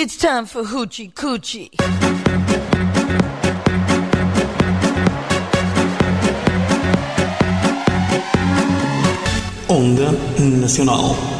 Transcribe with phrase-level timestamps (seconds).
[0.00, 1.70] It's time for Hoochie Coochie.
[9.68, 11.37] Onda Nacional.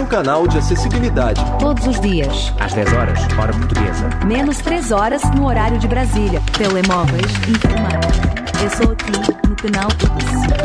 [0.00, 1.44] Seu canal de acessibilidade.
[1.58, 2.54] Todos os dias.
[2.58, 4.08] Às 10 horas, hora portuguesa.
[4.24, 6.40] Menos 3 horas no horário de Brasília.
[6.56, 8.30] Telemóveis, informática.
[8.62, 9.12] Eu sou aqui
[9.46, 9.90] no canal.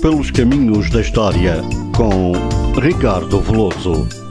[0.00, 1.60] Pelos caminhos da história
[1.94, 2.32] com
[2.80, 4.21] Ricardo Veloso.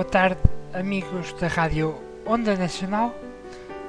[0.00, 0.40] Boa tarde,
[0.72, 1.94] amigos da Rádio
[2.24, 3.14] Onda Nacional.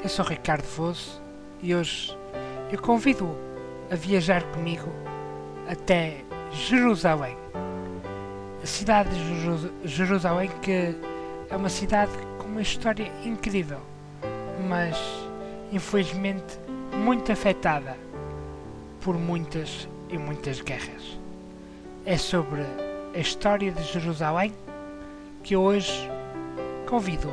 [0.03, 1.21] Eu sou Ricardo Fosso
[1.63, 2.13] e hoje
[2.69, 3.33] eu convido
[3.89, 4.89] a viajar comigo
[5.69, 6.17] até
[6.51, 7.37] Jerusalém.
[8.61, 10.93] A cidade de Jeru- Jerusalém que
[11.49, 13.79] é uma cidade com uma história incrível,
[14.67, 14.97] mas
[15.71, 16.59] infelizmente
[16.93, 17.95] muito afetada
[18.99, 21.17] por muitas e muitas guerras.
[22.05, 22.63] É sobre
[23.15, 24.51] a história de Jerusalém
[25.43, 26.09] que hoje
[26.87, 27.31] convido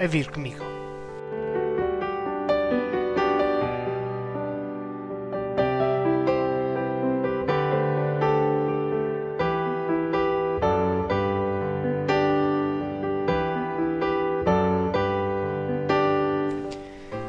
[0.00, 0.72] a vir comigo.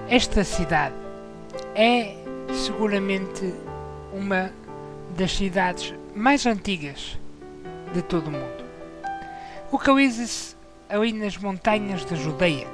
[0.10, 0.94] Esta cidade
[1.74, 2.16] é
[2.54, 3.52] seguramente
[4.14, 4.52] uma
[5.18, 7.18] das cidades mais antigas
[7.94, 8.63] de todo o mundo.
[9.74, 10.56] Localiza-se
[10.88, 12.68] ali nas montanhas da Judeia,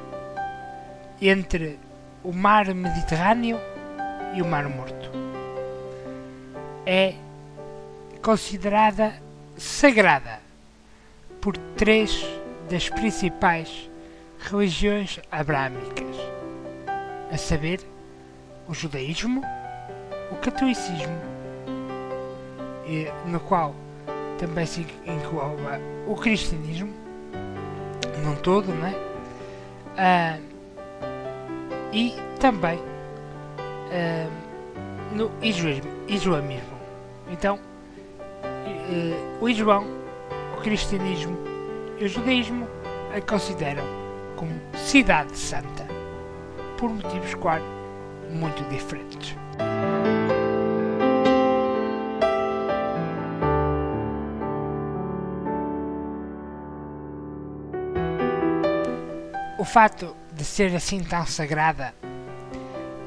[1.22, 1.80] entre
[2.22, 3.58] o mar Mediterrâneo
[4.34, 5.10] e o Mar Morto.
[6.86, 7.16] É
[8.22, 9.14] considerada
[9.58, 10.42] sagrada
[11.40, 12.22] por três
[12.70, 13.90] das principais
[14.38, 16.18] religiões abrâmicas,
[17.32, 17.80] a saber,
[18.68, 19.42] o judaísmo,
[20.34, 21.18] o catolicismo,
[23.26, 23.74] no qual
[24.40, 26.94] também se engloba o cristianismo,
[28.24, 28.96] num todo, né?
[29.98, 30.38] Ah,
[31.92, 32.80] e também
[33.92, 34.28] ah,
[35.12, 36.80] no islamismo, islamismo.
[37.30, 37.60] Então,
[38.44, 39.86] eh, o Islão,
[40.58, 41.38] o cristianismo
[42.00, 42.68] e o judaísmo
[43.16, 43.84] a consideram
[44.36, 45.86] como cidade santa,
[46.78, 47.64] por motivos, claro,
[48.32, 49.36] muito diferentes.
[59.70, 61.94] Fato de ser assim tão sagrada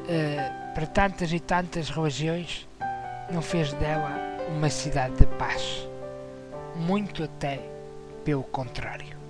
[0.09, 2.69] eh, para tantas e tantas religiões
[3.33, 4.17] não fez dela
[4.49, 5.89] uma cidade de paz.
[6.77, 7.59] Muito até
[8.25, 9.22] pelo contrário.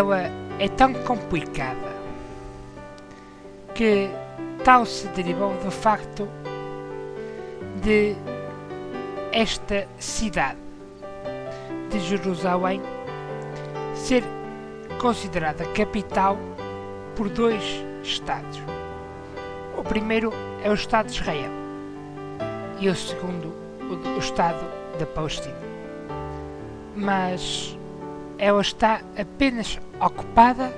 [0.00, 1.90] Ela é tão complicada
[3.74, 4.08] que
[4.64, 6.26] tal se derivou do facto
[7.82, 8.16] de
[9.30, 10.58] esta cidade
[11.90, 12.80] de Jerusalém
[13.94, 14.24] ser
[14.98, 16.38] considerada capital
[17.14, 17.62] por dois
[18.02, 18.58] Estados.
[19.76, 20.32] O primeiro
[20.64, 21.50] é o Estado de Israel
[22.80, 23.54] e o segundo
[23.90, 24.64] o, Estado
[24.98, 25.54] da Palestina.
[26.96, 27.78] Mas
[28.40, 30.72] ela está apenas ocupada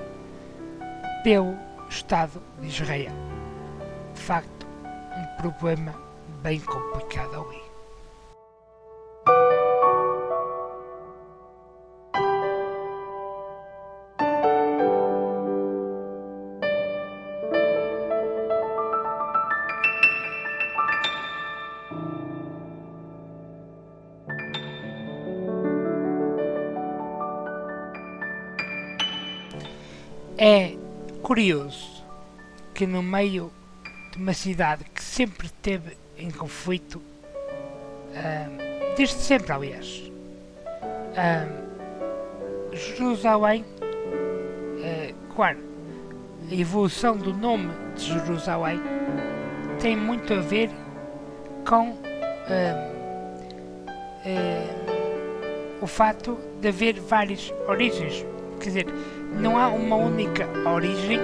[1.22, 1.56] pelo
[1.88, 3.12] Estado de Israel.
[4.14, 4.66] De facto,
[5.16, 5.94] um problema
[6.42, 7.61] bem complicado ali.
[30.44, 30.74] É
[31.22, 32.04] curioso
[32.74, 33.52] que no meio
[34.10, 37.00] de uma cidade que sempre teve em conflito,
[38.96, 40.10] desde sempre aliás,
[41.12, 45.60] uh, Jerusalém, uh, claro,
[46.50, 48.80] a evolução do nome de Jerusalém
[49.80, 50.70] tem muito a ver
[51.64, 51.96] com
[55.80, 58.26] o fato de haver várias origens,
[58.58, 58.86] quer dizer,
[59.42, 61.18] não há uma única origem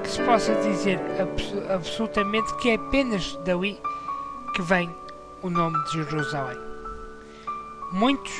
[0.00, 3.76] que se possa dizer abs absolutamente que é apenas dali
[4.54, 4.88] que vem
[5.42, 6.56] o nome de Jerusalém.
[7.92, 8.32] Muitos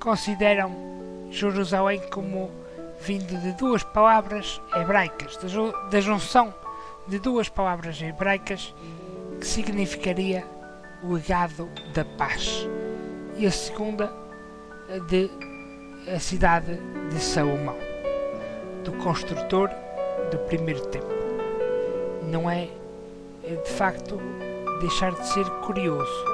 [0.00, 0.74] consideram
[1.30, 2.50] Jerusalém como
[3.02, 5.38] vindo de duas palavras hebraicas,
[5.90, 6.54] da junção
[7.06, 8.74] de duas palavras hebraicas
[9.38, 10.42] que significaria
[11.02, 12.66] legado da paz.
[13.36, 14.10] E a segunda
[15.06, 15.28] de
[16.06, 16.78] a cidade
[17.10, 17.76] de Salomão,
[18.84, 19.70] do construtor
[20.30, 21.14] do primeiro templo.
[22.30, 22.68] Não é,
[23.42, 24.20] de facto,
[24.80, 26.24] deixar de ser curioso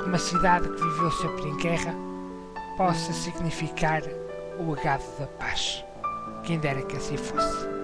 [0.00, 1.94] que uma cidade que viveu sempre em guerra
[2.76, 4.02] possa significar
[4.58, 5.84] o legado da paz.
[6.42, 7.75] Quem dera que assim fosse.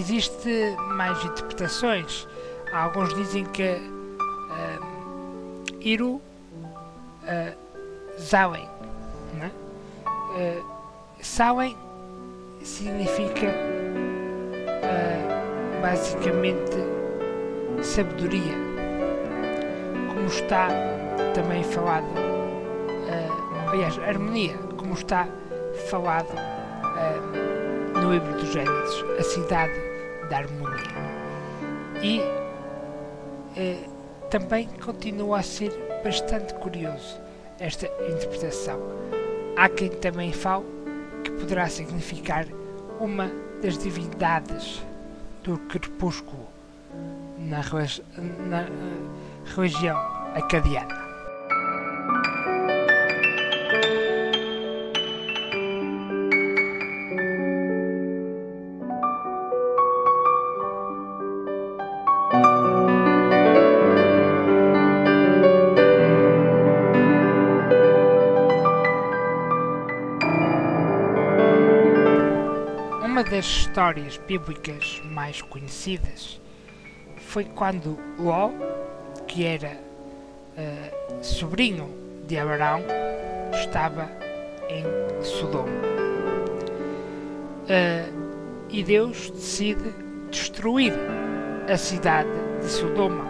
[0.00, 2.26] Existe mais interpretações.
[2.72, 4.80] Alguns dizem que uh,
[5.80, 6.22] Iru uh,
[8.18, 8.66] Zawen,
[9.34, 9.50] né?
[10.06, 10.64] uh,
[11.20, 11.76] Sawen
[12.62, 13.48] significa
[14.78, 16.76] uh, basicamente
[17.82, 18.56] sabedoria,
[20.08, 20.68] como está
[21.34, 25.28] também falado, uh, aliás, harmonia, como está
[25.90, 26.28] falado
[27.94, 29.89] no livro dos Gênesis, a cidade
[30.30, 30.80] da harmonia.
[32.02, 32.20] E
[33.56, 33.84] eh,
[34.30, 35.70] também continua a ser
[36.02, 37.20] bastante curioso
[37.58, 38.80] esta interpretação.
[39.56, 40.64] Há quem também fale
[41.22, 42.46] que poderá significar
[42.98, 43.30] uma
[43.60, 44.82] das divindades
[45.44, 46.48] do crepúsculo
[47.38, 47.60] na,
[48.48, 49.98] na uh, religião
[50.34, 50.99] acadiana.
[73.80, 76.38] Histórias bíblicas mais conhecidas
[77.16, 78.50] foi quando Ló,
[79.26, 81.88] que era uh, sobrinho
[82.26, 82.82] de Abraão,
[83.54, 84.10] estava
[84.68, 84.84] em
[85.24, 85.70] Sodoma.
[87.64, 89.94] Uh, e Deus decide
[90.30, 90.92] destruir
[91.66, 92.28] a cidade
[92.60, 93.24] de Sodoma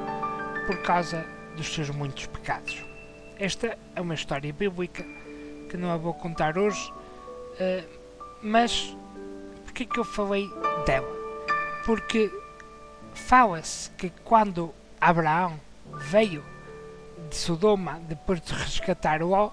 [0.66, 1.24] por causa
[1.56, 2.84] dos seus muitos pecados.
[3.38, 5.04] Esta é uma história bíblica
[5.68, 7.86] que não a vou contar hoje, uh,
[8.42, 8.96] mas
[9.80, 10.50] Porquê que eu falei
[10.84, 11.08] dela?
[11.86, 12.30] Porque
[13.14, 15.58] fala-se que quando Abraão
[16.10, 16.44] veio
[17.30, 19.50] de Sodoma depois de resgatar Ló,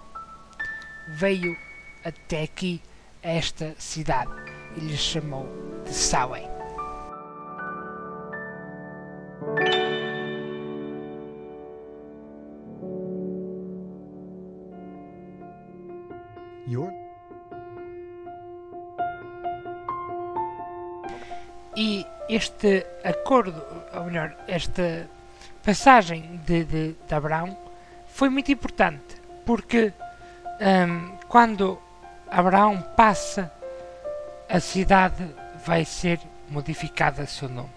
[1.08, 1.56] veio
[2.04, 2.82] até aqui
[3.24, 4.32] a esta cidade
[4.76, 5.48] e lhe chamou
[5.86, 6.57] de Salem.
[22.48, 23.62] Este acordo,
[23.94, 25.08] ou melhor, esta
[25.64, 27.58] passagem de, de, de Abraão
[28.08, 29.94] foi muito importante porque
[30.62, 31.78] hum, quando
[32.30, 33.52] Abraão passa,
[34.50, 35.30] a cidade
[35.66, 37.70] vai ser modificada a seu nome.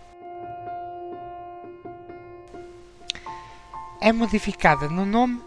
[4.01, 5.43] É modificada no nome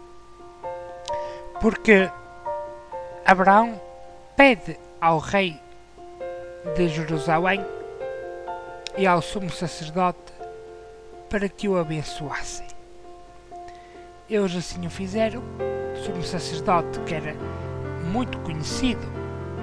[1.60, 2.10] porque
[3.24, 3.80] Abraão
[4.36, 5.60] pede ao rei
[6.76, 7.73] de Jerusalém
[8.96, 10.32] e ao sumo sacerdote
[11.28, 12.66] para que o abençoassem.
[14.30, 15.42] Eles assim o fizeram.
[15.94, 17.34] O sumo sacerdote, que era
[18.12, 19.02] muito conhecido,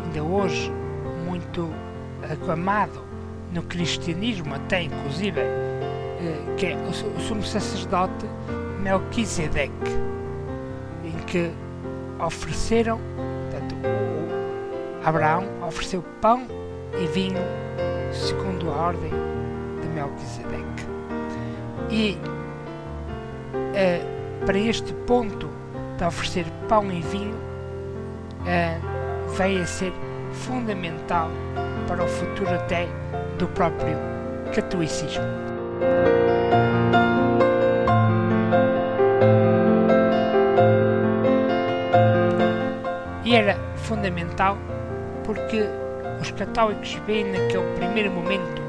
[0.03, 0.71] ainda hoje
[1.25, 1.69] muito
[2.29, 3.05] aclamado
[3.53, 8.25] no cristianismo, até inclusive, eh, que é o sumo sacerdote
[8.81, 9.91] Melquisedeque,
[11.03, 11.51] em que
[12.19, 12.99] ofereceram,
[13.49, 13.75] portanto,
[15.03, 16.47] Abraão ofereceu pão
[17.01, 17.39] e vinho
[18.13, 19.11] segundo a ordem
[19.81, 20.85] de Melquisedeque.
[21.89, 22.17] E
[23.55, 25.49] uh, para este ponto
[25.97, 27.35] de oferecer pão e vinho
[28.41, 29.93] uh, veio a ser
[30.31, 31.29] fundamental
[31.87, 32.87] para o futuro até
[33.37, 33.97] do próprio
[34.53, 35.23] catolicismo.
[43.23, 44.57] E era fundamental
[45.23, 45.65] porque
[46.21, 48.61] os católicos veem naquele primeiro momento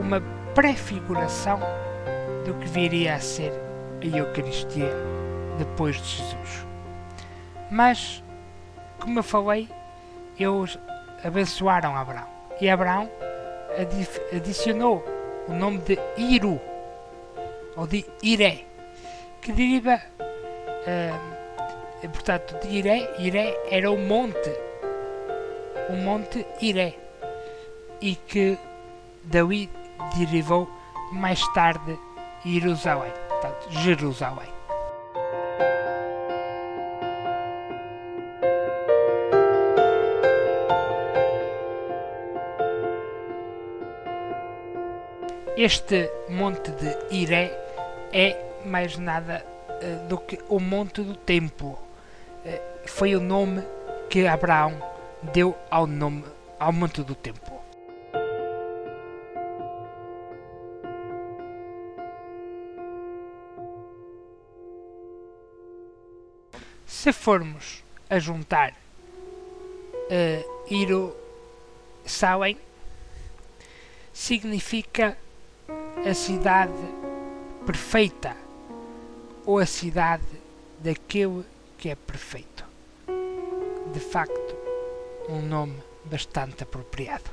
[0.00, 0.20] uma
[0.54, 1.60] prefiguração
[2.46, 3.52] do que viria a ser
[4.02, 4.90] a Eucaristia
[5.58, 6.66] depois de Jesus.
[7.70, 8.24] Mas,
[8.98, 9.68] como eu falei,
[10.38, 10.78] eles
[11.22, 12.26] abençoaram Abraão.
[12.60, 13.10] E Abraão
[14.34, 15.04] adicionou
[15.46, 16.60] o nome de Iru,
[17.76, 18.64] ou de Iré,
[19.40, 24.50] que deriva, uh, portanto, de Iré, Iré era o monte,
[25.90, 26.94] o monte Iré,
[28.00, 28.56] e que
[29.24, 29.68] Davi
[30.16, 30.70] derivou
[31.12, 31.98] mais tarde
[32.44, 34.48] Jerusalém, portanto, Jerusalém.
[45.56, 47.52] Este monte de Iré
[48.12, 51.72] é mais nada uh, do que o monte do templo.
[51.72, 53.62] Uh, foi o nome
[54.08, 54.89] que Abraão
[55.22, 56.24] deu ao nome
[56.58, 57.58] ao monte do templo.
[66.86, 71.16] Se formos a juntar uh, Iro
[72.04, 72.58] Sauen,
[74.12, 75.16] significa
[76.06, 76.72] a cidade
[77.64, 78.36] perfeita
[79.46, 80.24] ou a cidade
[80.78, 81.44] daquele
[81.78, 82.64] que é perfeito.
[83.92, 84.39] De facto,
[85.30, 87.30] um nome bastante apropriado.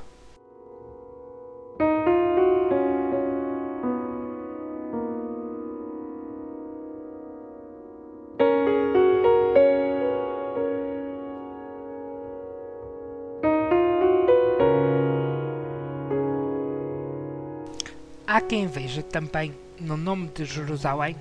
[18.26, 21.16] Há quem veja também no nome de Jerusalém,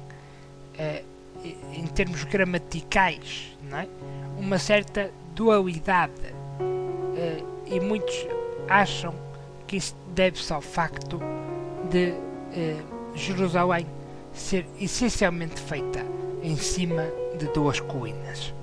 [0.77, 1.03] eh,
[1.74, 3.88] em termos gramaticais, é?
[4.38, 6.37] uma certa dualidade.
[7.69, 8.27] E muitos
[8.69, 9.13] acham
[9.65, 11.19] que isso deve-se ao facto
[11.89, 12.13] de
[12.53, 12.77] eh,
[13.13, 13.86] Jerusalém
[14.33, 16.05] ser essencialmente feita
[16.41, 17.03] em cima
[17.38, 18.53] de duas colinas.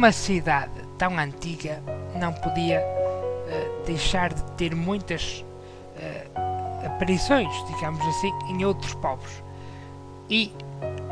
[0.00, 1.82] Uma cidade tão antiga
[2.18, 5.44] não podia uh, deixar de ter muitas
[5.94, 9.30] uh, aparições, digamos assim, em outros povos.
[10.30, 10.50] E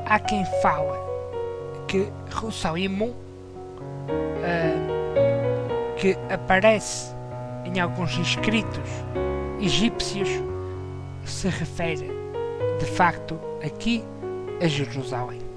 [0.06, 0.98] há quem fala
[1.86, 3.14] que Roussalimon, uh,
[5.98, 7.14] que aparece
[7.66, 8.88] em alguns escritos
[9.60, 10.30] egípcios,
[11.26, 12.10] se refere
[12.78, 14.02] de facto aqui
[14.62, 15.47] a Jerusalém.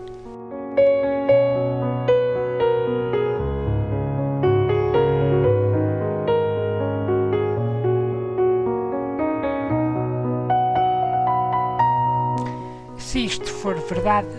[13.94, 14.30] Verdade,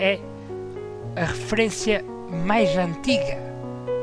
[0.00, 0.18] é
[1.14, 2.04] a referência
[2.44, 3.38] mais antiga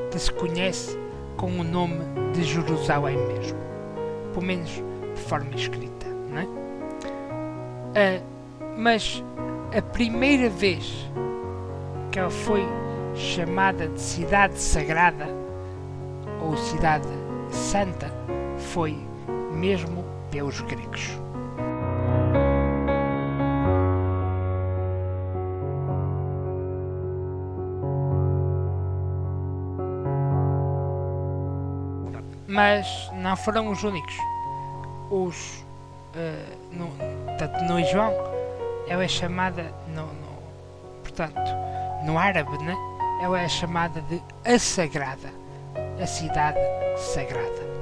[0.09, 0.97] que se conhece
[1.35, 3.57] com o nome de Jerusalém mesmo.
[4.33, 6.07] Pelo menos de forma escrita.
[6.29, 6.45] Não é?
[8.15, 8.23] Uh,
[8.77, 9.21] mas
[9.77, 11.09] a primeira vez
[12.09, 12.65] que ela foi
[13.13, 15.27] chamada de Cidade Sagrada
[16.41, 17.07] ou Cidade
[17.51, 18.09] Santa
[18.57, 18.97] foi
[19.51, 20.76] mesmo pelos gregos.
[32.57, 34.17] Mas não foram os únicos.
[35.11, 35.63] Os,
[36.15, 36.87] uh, no,
[37.27, 38.11] portanto, no João,
[38.87, 40.41] ela é chamada, no, no,
[41.03, 41.39] portanto,
[42.03, 42.75] no árabe, né?
[43.21, 45.29] ela é chamada de a Sagrada,
[46.01, 46.57] a cidade
[46.97, 47.76] sagrada.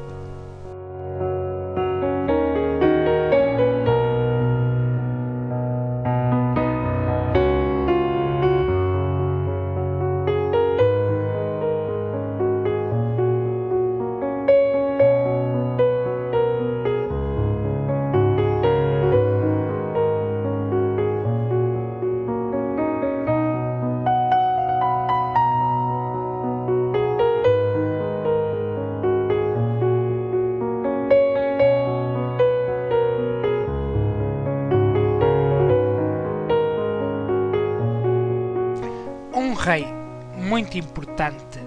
[40.66, 41.60] Muito importante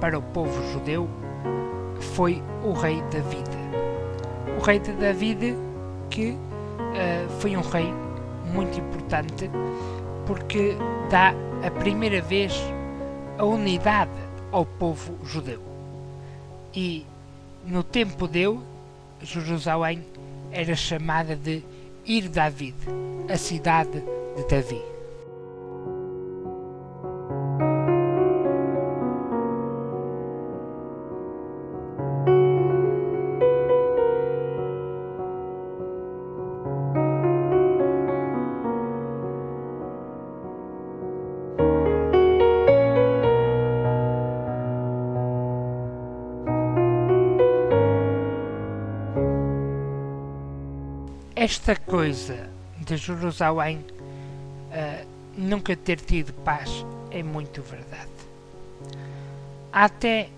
[0.00, 1.08] para o povo judeu
[2.14, 3.48] foi o rei David.
[4.58, 5.56] O rei de David
[6.10, 7.92] que uh, foi um rei
[8.52, 9.48] muito importante
[10.26, 10.76] porque
[11.08, 11.32] dá
[11.64, 12.52] a primeira vez
[13.38, 14.10] a unidade
[14.50, 15.62] ao povo judeu.
[16.74, 17.06] E
[17.64, 18.58] no tempo dele,
[19.22, 20.04] Jerusalém
[20.50, 21.62] era chamada de
[22.04, 22.74] Ir David,
[23.32, 24.02] a cidade
[24.36, 24.89] de Davi.
[51.50, 56.70] Esta coisa de Jerusalém uh, nunca ter tido paz
[57.10, 58.08] é muito verdade.
[59.72, 60.28] Há até,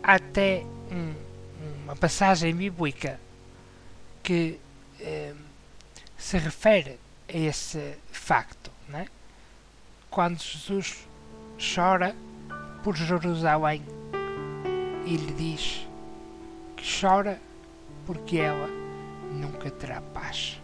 [0.00, 1.14] até um,
[1.82, 3.18] uma passagem bíblica
[4.22, 4.60] que
[5.00, 5.36] uh,
[6.16, 6.96] se refere
[7.28, 8.70] a esse facto.
[8.88, 9.08] Né?
[10.12, 11.08] Quando Jesus
[11.58, 12.14] chora
[12.84, 13.82] por Jerusalém
[15.04, 15.88] e lhe diz
[16.76, 17.40] que chora
[18.06, 18.83] porque ela
[19.34, 20.60] nunca terá paz.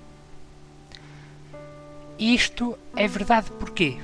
[2.19, 3.99] Isto é verdade porque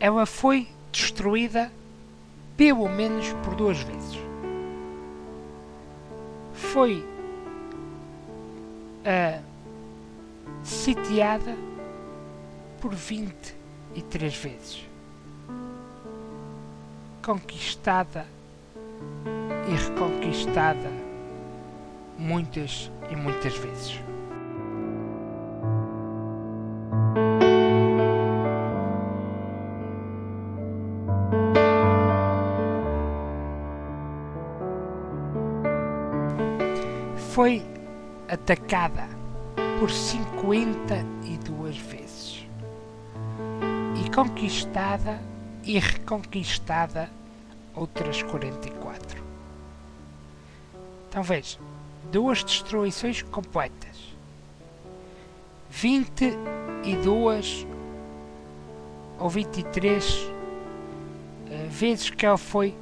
[0.00, 1.70] ela foi destruída
[2.56, 4.18] pelo menos por duas vezes.
[6.54, 7.04] Foi
[9.04, 9.42] uh,
[10.62, 11.54] sitiada
[12.80, 14.84] por 23 vezes.
[17.22, 18.26] Conquistada
[19.68, 20.90] e reconquistada
[22.18, 24.00] muitas e muitas vezes.
[37.32, 37.64] Foi
[38.28, 39.08] atacada
[39.80, 42.46] por 52 vezes
[43.96, 45.20] e conquistada
[45.64, 47.10] e reconquistada
[47.74, 49.24] outras 44.
[51.08, 51.58] Então veja,
[52.14, 54.14] duas destruições completas,
[55.68, 57.66] 22
[59.18, 60.32] ou 23 uh,
[61.50, 62.72] eh, vezes que ela foi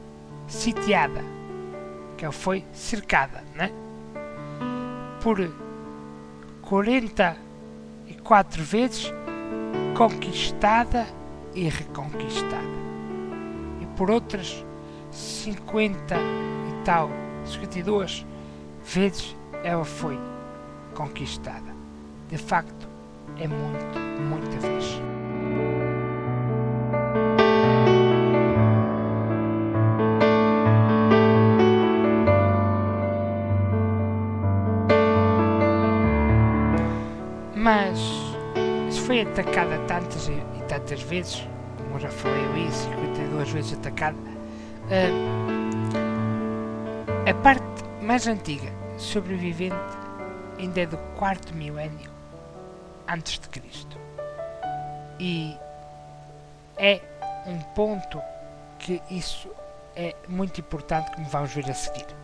[0.46, 1.24] sitiada,
[2.18, 3.72] que ela foi cercada, né?
[5.22, 5.38] por
[6.60, 9.10] 44 vezes
[9.96, 11.06] conquistada
[11.54, 12.60] e reconquistada,
[13.80, 14.62] e por outras
[15.10, 17.08] 50 e tal,
[17.46, 18.26] 52
[18.84, 20.18] vezes ela foi
[20.94, 21.72] conquistada.
[22.28, 22.88] De facto,
[23.38, 25.00] é muito, muita vez.
[37.54, 37.98] Mas
[38.90, 41.46] se foi atacada tantas e, tantas vezes,
[41.78, 44.16] como já falei ali, 52 vezes atacada,
[44.88, 45.52] uh,
[47.28, 47.71] a parte
[48.02, 49.76] mais antiga sobrevivente
[50.58, 52.10] ainda é do quarto milénio
[53.08, 53.96] antes de Cristo.
[55.20, 55.56] E
[56.76, 57.00] é
[57.46, 58.20] um ponto
[58.78, 59.48] que isso
[59.94, 62.21] é muito importante como vamos ver a seguir.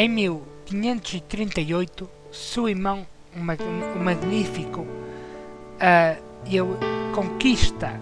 [0.00, 6.74] Em 1538, seu irmão, o Magnífico, uh, ele
[7.14, 8.00] conquista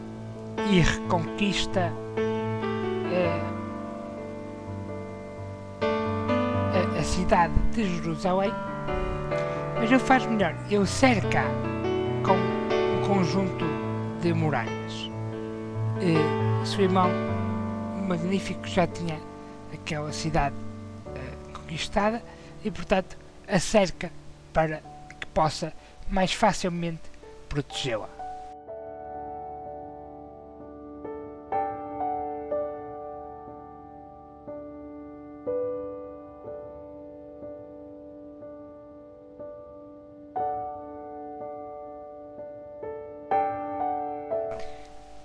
[0.70, 1.92] e reconquista
[5.82, 8.52] uh, cidade de Jerusalém,
[9.74, 11.42] mas ele faz melhor, ele cerca
[12.24, 13.64] com um conjunto
[14.22, 15.11] de muralhas.
[15.96, 17.11] Uh, seu irmão
[18.06, 19.18] magnífico já tinha
[19.74, 20.67] aquela cidade
[21.68, 22.22] conquistada
[22.64, 24.11] e, portanto, a cerca
[24.52, 24.81] para
[25.20, 25.72] que possa
[26.09, 27.02] mais facilmente
[27.48, 28.09] protegê-la.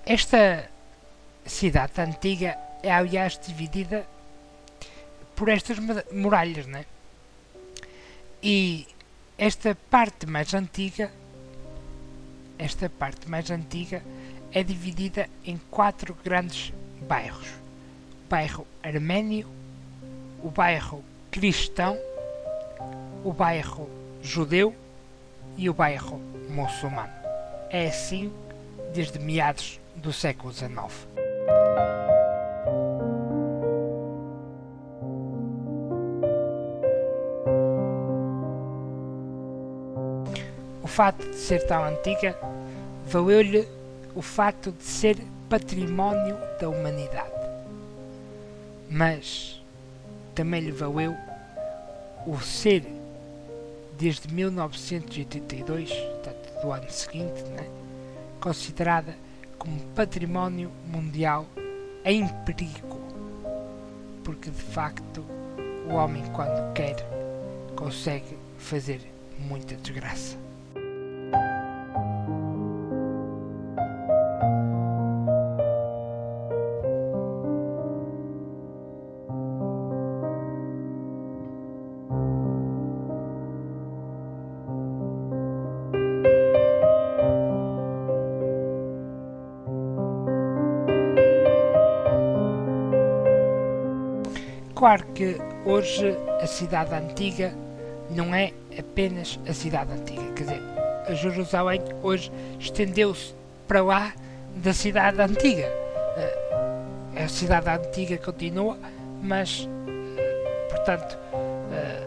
[0.06, 0.70] Esta
[1.46, 4.06] cidade antiga é, aliás, dividida
[5.36, 5.78] por estas
[6.12, 6.86] muralhas, né?
[8.42, 8.88] E
[9.38, 11.12] esta parte mais antiga,
[12.58, 14.04] esta parte mais antiga
[14.52, 16.74] é dividida em quatro grandes
[17.08, 17.48] bairros:
[18.26, 19.48] o bairro armênio,
[20.44, 21.98] o bairro cristão,
[23.24, 23.90] o bairro
[24.22, 24.76] judeu
[25.58, 26.20] e o bairro
[26.50, 27.14] muçulmano.
[27.70, 28.32] É assim
[28.94, 30.74] desde meados do século XIX.
[40.94, 42.38] O fato de ser tão antiga
[43.08, 43.68] valeu-lhe
[44.14, 45.18] o fato de ser
[45.50, 47.34] património da humanidade.
[48.92, 49.60] Mas
[50.36, 51.16] também lhe valeu
[52.28, 52.86] o ser,
[53.98, 57.68] desde 1982, portanto, do ano seguinte, né,
[58.40, 59.16] considerada
[59.58, 61.48] como património mundial
[62.06, 63.02] em perigo.
[64.24, 65.26] Porque de facto
[65.90, 66.98] o homem, quando quer,
[67.76, 69.02] consegue fazer
[69.40, 70.53] muita desgraça.
[94.84, 97.54] Claro que hoje a cidade antiga
[98.10, 100.62] não é apenas a cidade antiga, quer dizer,
[101.08, 103.34] a Jerusalém hoje estendeu-se
[103.66, 104.14] para lá
[104.58, 105.72] da cidade antiga.
[106.18, 108.78] Eh, a cidade antiga continua,
[109.22, 109.70] mas,
[110.70, 111.18] portanto,
[111.72, 112.04] eh,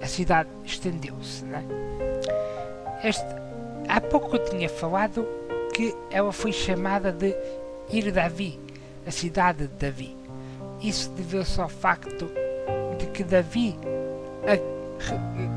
[0.00, 1.44] a cidade estendeu-se.
[1.52, 3.08] É?
[3.08, 3.26] Este,
[3.88, 5.26] há pouco eu tinha falado
[5.74, 7.34] que ela foi chamada de
[7.92, 8.60] Ir Davi,
[9.04, 10.19] a cidade de Davi.
[10.82, 12.30] Isso deveu-se ao facto
[12.98, 13.76] de que Davi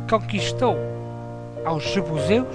[0.09, 0.75] conquistou
[1.65, 2.47] aos jebuseus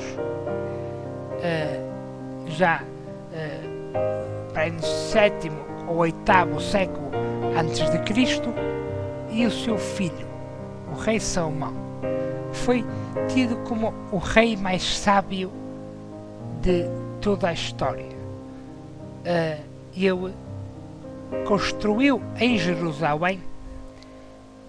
[1.39, 7.11] uh, já uh, para o sétimo ou oitavo século
[7.59, 8.53] antes de Cristo
[9.31, 10.27] e o seu filho,
[10.93, 11.75] o rei Salomão,
[12.53, 12.85] foi
[13.29, 15.51] tido como o rei mais sábio
[16.61, 16.85] de
[17.21, 18.07] toda a história.
[19.25, 19.63] Uh,
[19.97, 20.35] ele
[21.47, 23.43] construiu em Jerusalém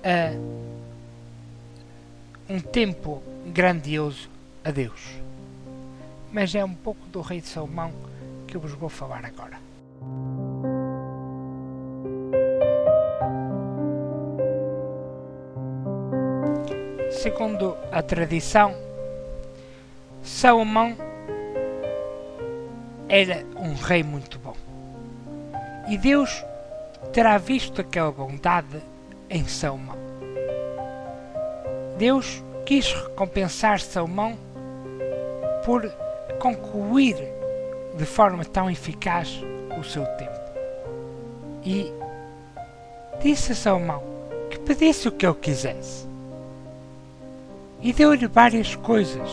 [0.03, 0.59] uh,
[2.49, 4.29] um templo grandioso
[4.63, 5.01] a Deus.
[6.31, 7.91] Mas é um pouco do rei de Salomão
[8.47, 9.59] que eu vos vou falar agora.
[17.11, 18.73] Segundo a tradição,
[20.21, 20.95] Salomão
[23.07, 24.55] era um rei muito bom.
[25.87, 26.45] E Deus
[27.13, 28.81] terá visto aquela bondade
[29.29, 29.97] em Salomão.
[31.97, 34.37] Deus quis recompensar Salomão
[35.65, 35.89] por
[36.39, 37.17] concluir
[37.97, 39.43] de forma tão eficaz
[39.79, 40.39] o seu tempo.
[41.63, 41.91] E
[43.21, 44.01] disse a Salomão
[44.49, 46.07] que pedisse o que ele quisesse.
[47.81, 49.29] E deu-lhe várias coisas,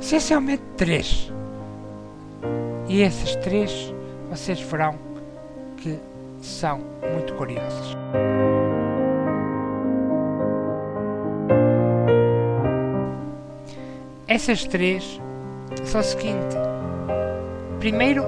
[0.00, 1.32] essencialmente três.
[2.88, 3.92] E esses três
[4.28, 4.98] vocês verão
[5.80, 5.98] que
[6.40, 6.80] são
[7.12, 7.96] muito curiosos.
[14.28, 15.20] Essas três
[15.84, 16.56] são o seguinte:
[17.78, 18.24] primeiro,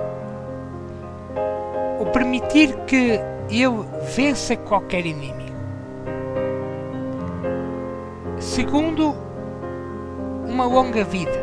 [2.01, 3.85] o permitir que eu
[4.17, 5.53] vença qualquer inimigo.
[8.39, 9.15] Segundo,
[10.49, 11.42] uma longa vida.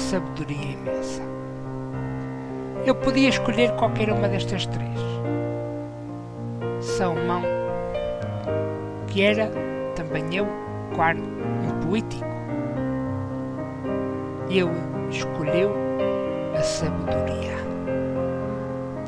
[0.00, 1.22] Sabedoria imensa.
[2.84, 4.98] Eu podia escolher qualquer uma destas três.
[6.80, 7.42] Salomão,
[9.06, 9.50] que era
[9.94, 10.46] também eu,
[10.94, 12.24] claro, um político.
[14.48, 14.70] Ele
[15.10, 15.72] escolheu
[16.58, 17.50] a sabedoria.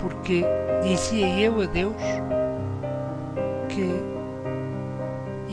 [0.01, 0.45] Porque
[0.83, 1.97] dizia eu a Deus
[3.69, 4.13] que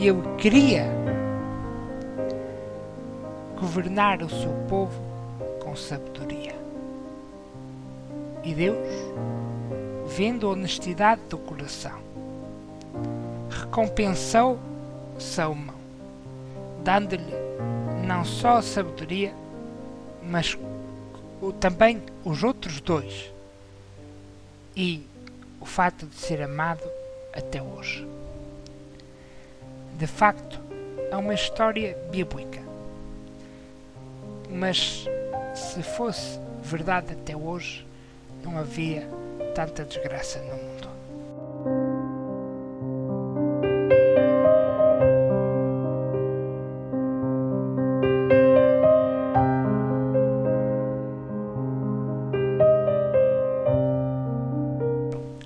[0.04, 0.86] eu queria
[3.58, 5.09] governar o seu povo
[5.70, 6.54] com sabedoria.
[8.42, 8.76] E Deus,
[10.08, 12.00] vendo a honestidade do coração,
[13.48, 14.58] recompensou
[15.16, 15.76] Salomão,
[16.82, 17.34] dando-lhe
[18.04, 19.32] não só a sabedoria,
[20.24, 20.58] mas
[21.60, 23.30] também os outros dois
[24.74, 25.06] e
[25.60, 26.82] o fato de ser amado
[27.32, 28.08] até hoje.
[29.96, 30.58] De facto,
[31.12, 32.60] é uma história bíblica.
[34.48, 35.06] Mas
[35.54, 37.86] se fosse verdade até hoje,
[38.42, 39.08] não havia
[39.54, 40.70] tanta desgraça no mundo.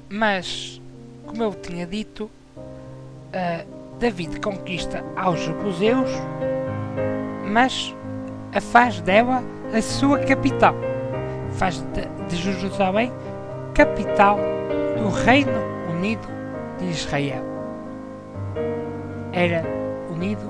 [0.09, 0.81] Mas,
[1.27, 6.11] como eu tinha dito, uh, David conquista aos Jebuseus,
[7.45, 7.95] mas
[8.53, 9.43] a faz dela
[9.75, 10.75] a sua capital.
[11.53, 11.85] Faz
[12.29, 13.13] de, Jerusalém
[13.75, 14.39] capital
[14.97, 15.53] do Reino
[15.91, 16.27] Unido
[16.79, 17.43] de Israel.
[19.33, 19.65] Era
[20.11, 20.43] unido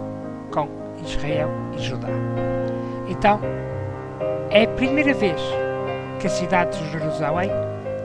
[0.50, 0.68] com
[1.04, 2.08] Israel e Judá.
[3.08, 3.40] Então,
[4.50, 5.40] é a primeira vez
[6.20, 7.50] que a cidade de Jerusalém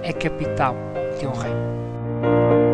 [0.04, 0.76] é capital
[1.20, 2.69] de um reino.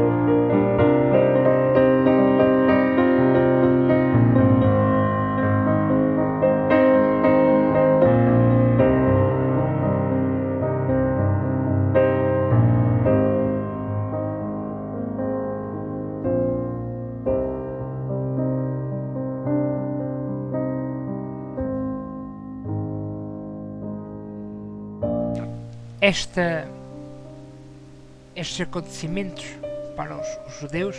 [26.05, 26.67] Esta,
[28.35, 29.43] estes acontecimentos
[29.95, 30.95] para os, os, judeus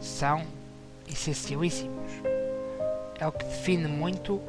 [0.00, 0.46] são
[1.06, 2.10] essencialíssimos.
[3.18, 4.40] É o que define muito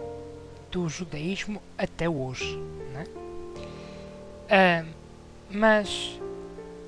[0.71, 2.55] do judaísmo até hoje.
[2.93, 3.05] Né?
[4.49, 4.85] Ah,
[5.49, 6.17] mas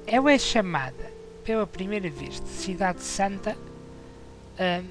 [0.08, 1.12] ela é chamada
[1.44, 3.58] pela primeira vez de Cidade Santa
[4.58, 4.82] ah,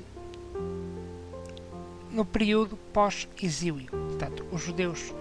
[2.10, 3.86] no período pós-exílio.
[3.90, 5.14] Portanto, os judeus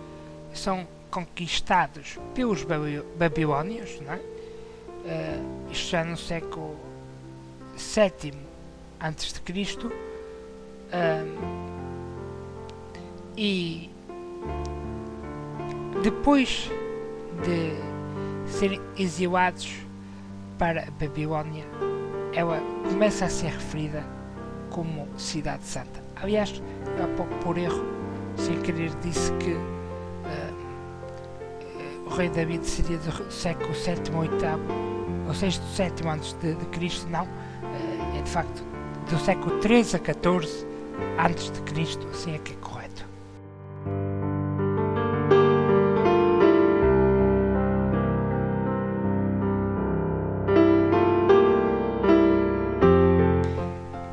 [0.54, 2.66] são conquistados pelos
[3.18, 4.20] babilónios, não é?
[5.06, 6.76] uh, isto já no século
[7.76, 8.34] VII
[9.42, 11.62] Cristo, uh,
[13.38, 13.90] e
[16.04, 16.70] depois
[17.44, 19.74] de serem exilados
[20.58, 21.66] para a Babilónia,
[22.34, 24.04] ela começa a ser referida
[24.70, 26.02] como Cidade Santa.
[26.16, 26.62] Aliás,
[27.04, 27.84] há pouco por erro,
[28.36, 29.56] sem querer, disse que
[32.12, 36.66] o rei David seria do século VII ou VIII, ou VI, VII antes de, de,
[36.66, 37.26] Cristo, não,
[38.18, 38.64] é de facto
[39.10, 40.68] do século XIII a XIV
[41.26, 43.06] antes de Cristo, assim é que é correto.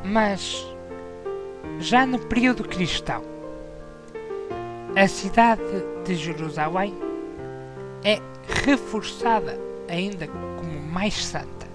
[0.05, 0.65] Mas
[1.79, 3.23] já no período cristão,
[4.95, 5.61] a cidade
[6.05, 7.08] de Jerusalém
[8.03, 8.19] é
[8.65, 11.67] reforçada ainda como mais santa,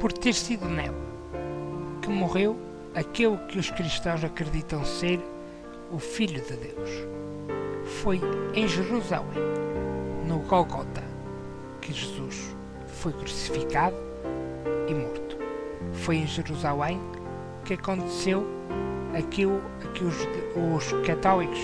[0.00, 1.02] por ter sido nela
[2.02, 2.58] que morreu
[2.94, 5.20] aquele que os cristãos acreditam ser
[5.90, 6.90] o Filho de Deus.
[8.02, 8.20] Foi
[8.54, 9.38] em Jerusalém,
[10.26, 11.02] no Golgota,
[11.80, 12.54] que Jesus
[12.86, 13.96] foi crucificado
[14.88, 15.36] e morto.
[15.92, 17.00] Foi em Jerusalém
[17.64, 18.44] que aconteceu
[19.16, 19.62] aquilo
[19.94, 20.16] que os,
[20.56, 21.60] os católicos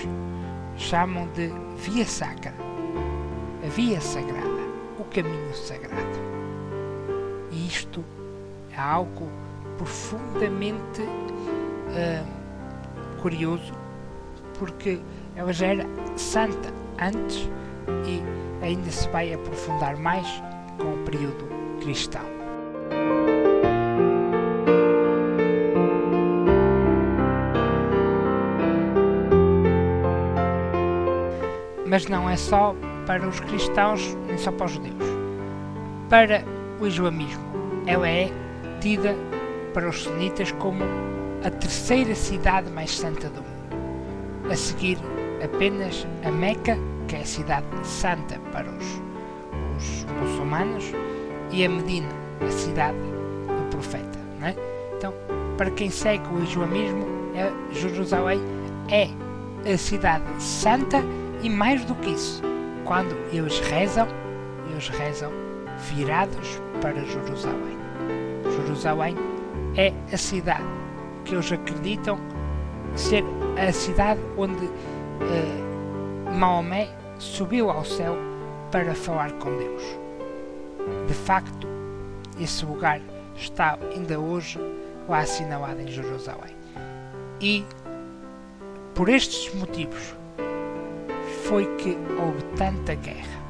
[0.77, 2.58] chamam de Via Sacra a
[3.69, 4.61] via sagrada,
[4.97, 6.19] o caminho sagrado.
[7.51, 8.03] E isto
[8.71, 9.29] é algo
[9.77, 13.73] profundamente uh, curioso,
[14.57, 14.99] porque
[15.35, 17.47] ela já era santa antes
[18.05, 18.21] e
[18.65, 20.27] ainda se vai aprofundar mais
[20.77, 21.47] com o período
[21.81, 22.27] cristão.
[31.85, 32.75] Mas não é só
[33.09, 35.09] para os cristãos, nem só para os judeus.
[36.09, 36.45] Para
[36.79, 37.41] o islamismo,
[37.87, 38.31] ela é
[38.81, 39.15] tida
[39.73, 40.83] para os sunitas como
[41.43, 44.99] a terceira cidade mais santa do mundo, a seguir
[45.43, 49.01] apenas a Meca, que é a cidade santa para os,
[49.75, 50.93] os muçulmanos,
[51.49, 52.09] e a Medina,
[52.47, 54.19] a cidade do profeta.
[54.43, 54.53] É?
[54.95, 55.15] Então,
[55.57, 58.39] para quem segue o islamismo, é, Jerusalém
[58.91, 59.09] é
[59.67, 61.03] a cidade santa
[61.41, 62.47] e mais do que isso,
[62.89, 64.07] quando eles rezam,
[64.67, 65.31] eles rezam
[65.77, 67.77] virados para Jerusalém.
[68.65, 69.15] Jerusalém
[69.77, 70.65] é a cidade
[71.23, 72.17] que eles acreditam
[72.95, 73.23] ser
[73.63, 78.17] a cidade onde eh, Maomé subiu ao céu
[78.71, 79.83] para falar com Deus.
[81.07, 81.67] De facto,
[82.39, 82.99] esse lugar
[83.35, 84.59] está ainda hoje
[85.07, 86.55] lá assinalado em Jerusalém.
[87.39, 87.63] E
[88.95, 90.17] por estes motivos
[91.49, 93.41] foi que houve tanta guerra,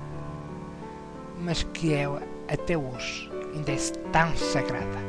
[1.42, 3.78] mas que ela até hoje ainda é
[4.14, 5.09] tão sagrada.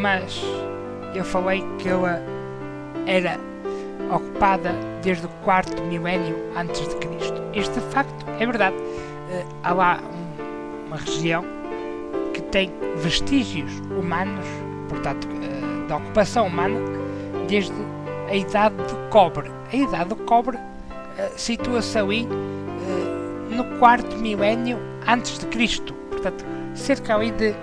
[0.00, 0.42] Mas
[1.14, 2.20] eu falei que ela
[3.06, 3.38] era
[4.10, 7.42] ocupada desde o quarto milénio antes de Cristo.
[7.54, 8.76] Este facto é verdade.
[8.76, 11.44] Uh, há lá um, uma região
[12.32, 14.44] que tem vestígios humanos,
[14.88, 16.80] portanto, uh, da ocupação humana,
[17.46, 17.74] desde
[18.28, 19.50] a idade do cobre.
[19.72, 20.60] A idade do cobre uh,
[21.36, 22.26] situa-se ali
[23.50, 27.54] no quarto milénio antes de Cristo, portanto, cerca ali de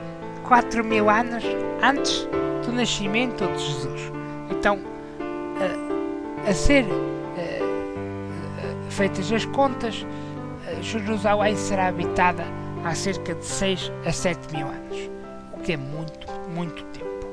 [0.48, 1.44] 4 mil anos
[1.84, 2.28] antes
[2.66, 4.12] do nascimento de Jesus.
[4.50, 4.80] Então,
[5.60, 10.06] a, a ser a, a, feitas as contas,
[10.82, 12.44] Jerusalém será habitada
[12.84, 15.10] há cerca de 6 a 7 mil anos,
[15.54, 17.28] o que é muito, muito tempo.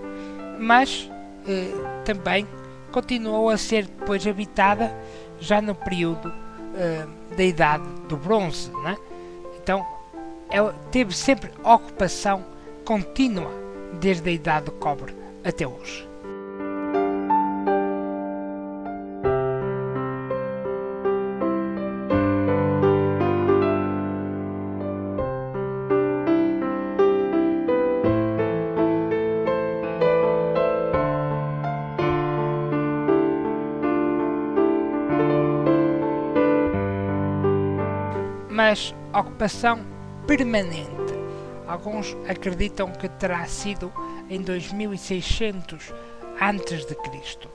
[0.58, 1.10] Mas
[1.46, 1.72] eh,
[2.04, 2.46] também
[2.90, 4.92] continuou a ser depois habitada
[5.38, 6.32] já no período
[6.76, 8.70] eh, da Idade do Bronze.
[8.82, 8.96] Né?
[9.62, 9.86] Então,
[10.50, 12.44] ela teve sempre ocupação
[12.84, 13.50] contínua
[14.00, 16.08] desde a idade do cobre até hoje.
[38.50, 39.84] Mas ocupação
[40.26, 40.93] permanente
[41.84, 43.92] Alguns acreditam que terá sido
[44.30, 45.92] em 2600
[46.40, 47.46] antes de Cristo.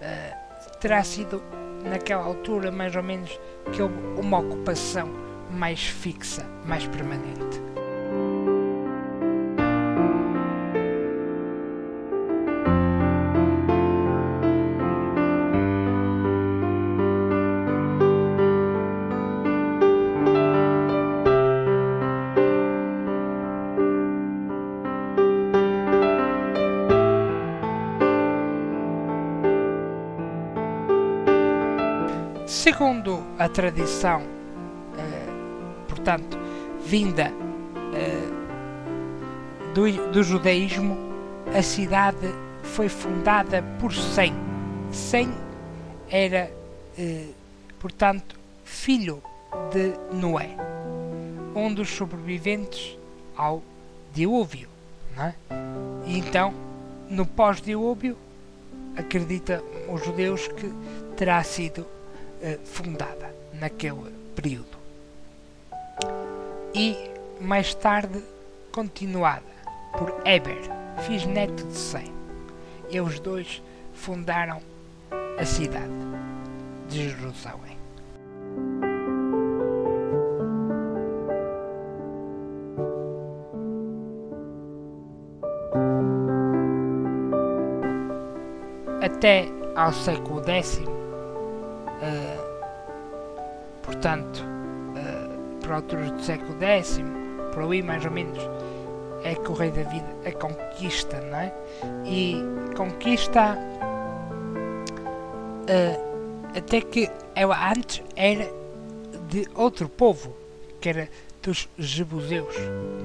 [0.00, 1.42] Uh, terá sido
[1.84, 3.38] naquela altura mais ou menos
[3.74, 5.06] que houve uma ocupação
[5.50, 7.60] mais fixa, mais permanente.
[32.64, 34.22] Segundo a tradição,
[34.96, 35.26] eh,
[35.86, 36.38] portanto,
[36.82, 37.30] vinda
[37.92, 40.96] eh, do, do, judaísmo,
[41.54, 44.32] a cidade foi fundada por Sem.
[44.90, 45.30] Sem
[46.08, 46.50] era,
[46.96, 47.26] eh,
[47.78, 49.22] portanto, filho
[49.70, 50.56] de Noé,
[51.54, 52.96] um dos sobreviventes
[53.36, 53.62] ao
[54.14, 54.70] dilúvio.
[55.18, 55.34] É?
[56.06, 56.54] E então,
[57.10, 58.16] no pós-dilúvio,
[58.96, 60.72] acredita os judeus que
[61.14, 61.92] terá sido
[62.64, 64.76] fundada naquele período.
[66.74, 66.96] E
[67.40, 68.22] mais tarde
[68.72, 69.42] continuada
[69.96, 70.60] por Eber,
[71.08, 72.12] bisneto de Sem.
[72.90, 74.60] E os dois fundaram
[75.38, 75.92] a cidade
[76.88, 77.74] de Jerusalém.
[89.00, 90.93] Até ao século X,
[94.04, 97.00] portanto, uh, por alturas do século X,
[97.54, 98.38] por ali mais ou menos,
[99.24, 101.54] é que o Rei David a conquista, não é?
[102.04, 102.36] E
[102.76, 103.56] conquista
[105.62, 108.46] uh, até que ela antes era
[109.30, 110.36] de outro povo,
[110.82, 111.08] que era
[111.42, 112.54] dos Jebuseus,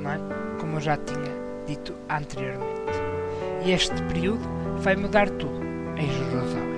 [0.02, 0.20] não é?
[0.60, 1.32] Como eu já tinha
[1.66, 2.92] dito anteriormente.
[3.64, 4.44] E este período
[4.80, 5.62] vai mudar tudo
[5.96, 6.69] em Jerusalém.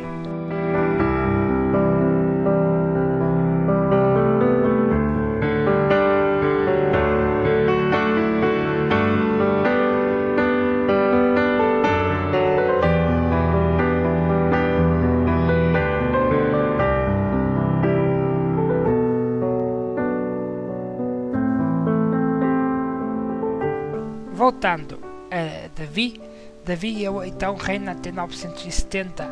[24.41, 24.97] Voltando
[25.29, 26.19] a Davi,
[26.65, 29.29] Davi então reina até 970 uh,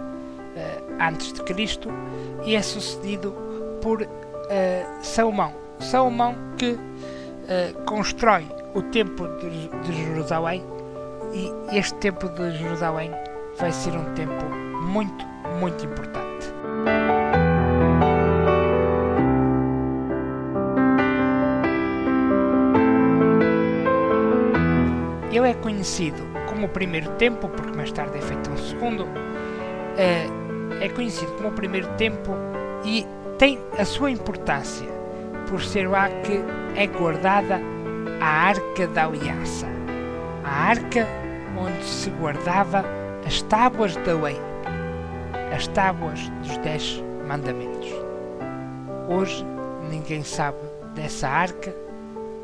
[1.00, 1.80] a.C.
[2.46, 3.36] e é sucedido
[3.82, 4.08] por uh,
[5.02, 5.52] Salomão.
[5.80, 8.46] Salomão que uh, constrói
[8.76, 10.64] o Templo de, de Jerusalém
[11.34, 13.10] e este Templo de Jerusalém
[13.58, 14.48] vai ser um templo
[14.84, 15.26] muito,
[15.60, 16.19] muito importante.
[25.80, 29.08] Conhecido como o primeiro templo, porque mais tarde é feito um segundo,
[29.98, 30.26] é,
[30.84, 32.36] é conhecido como o primeiro templo
[32.84, 33.06] e
[33.38, 34.88] tem a sua importância
[35.48, 36.44] por ser lá que
[36.76, 37.62] é guardada
[38.20, 39.68] a Arca da Aliança.
[40.44, 41.08] A arca
[41.58, 42.84] onde se guardava
[43.26, 44.38] as tábuas da lei,
[45.56, 47.90] as tábuas dos Dez Mandamentos.
[49.08, 49.46] Hoje
[49.90, 50.58] ninguém sabe
[50.94, 51.74] dessa arca,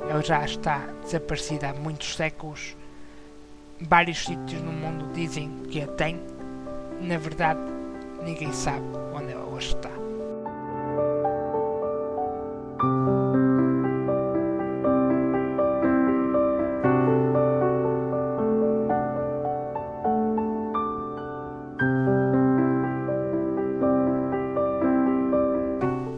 [0.10, 2.78] ela já está desaparecida há muitos séculos.
[3.82, 6.18] Vários sítios no mundo dizem que a tem,
[7.02, 7.60] na verdade,
[8.24, 9.90] ninguém sabe onde ela hoje está.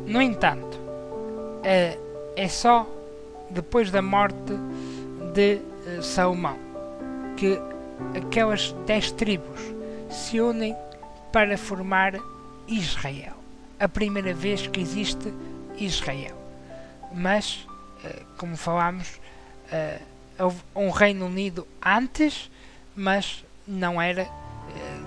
[0.05, 0.79] No entanto,
[1.63, 1.97] é,
[2.35, 2.87] é só
[3.49, 4.53] depois da morte
[5.33, 6.66] de eh, Salomão
[7.37, 7.59] que
[8.15, 9.61] aquelas dez tribos
[10.09, 10.75] se unem
[11.31, 12.15] para formar
[12.67, 13.33] Israel.
[13.79, 15.31] A primeira vez que existe
[15.77, 16.35] Israel.
[17.13, 17.65] Mas,
[18.03, 19.21] eh, como falámos,
[19.71, 19.99] eh,
[20.39, 22.51] houve um Reino Unido antes,
[22.95, 24.27] mas não era,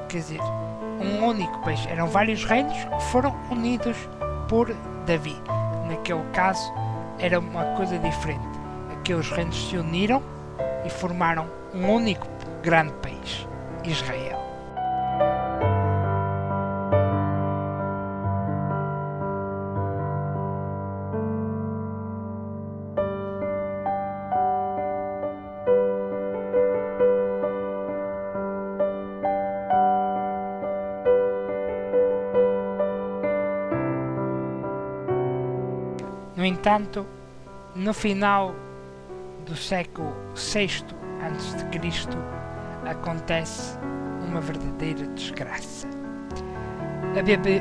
[0.08, 0.40] quer dizer,
[1.00, 1.84] um único país.
[1.86, 3.96] Eram vários reinos que foram unidos
[4.48, 4.72] por
[5.06, 5.36] Davi.
[5.88, 6.72] Naquele caso
[7.18, 8.46] era uma coisa diferente.
[8.92, 10.22] Aqueles reinos se uniram
[10.84, 12.26] e formaram um único
[12.62, 13.46] grande país,
[13.84, 14.38] Israel.
[36.36, 37.06] No entanto,
[37.76, 38.54] no final
[39.44, 43.78] do século VI a.C., acontece
[44.26, 45.86] uma verdadeira desgraça.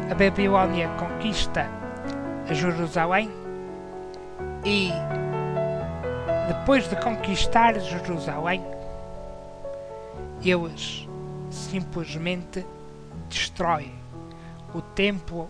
[0.09, 1.67] A, Babilônia conquista
[2.49, 3.31] a Jerusalém
[4.65, 4.91] e,
[6.47, 8.63] depois de conquistar Jerusalém,
[10.43, 11.07] eles
[11.49, 12.65] simplesmente
[13.27, 13.93] destroem
[14.73, 15.49] o templo,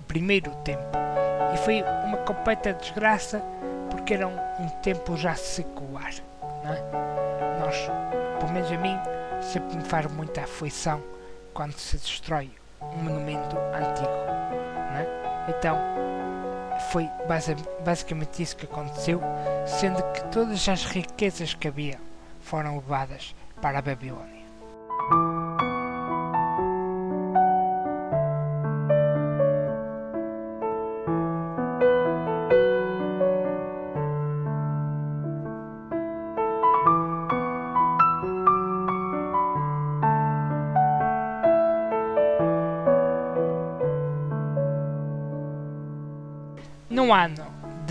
[0.00, 1.04] o primeiro templo
[1.54, 3.40] e foi uma completa desgraça
[3.90, 6.12] porque era um, um tempo já secular.
[6.64, 7.03] É?
[8.64, 8.98] Menos a mim,
[9.42, 11.02] sempre me faz muita aflição
[11.52, 12.50] quando se destrói
[12.80, 14.08] um monumento antigo.
[14.96, 15.50] É?
[15.50, 15.78] Então,
[16.90, 17.06] foi
[17.84, 19.20] basicamente isso que aconteceu,
[19.66, 22.00] sendo que todas as riquezas que havia
[22.40, 24.33] foram levadas para a Babilônia.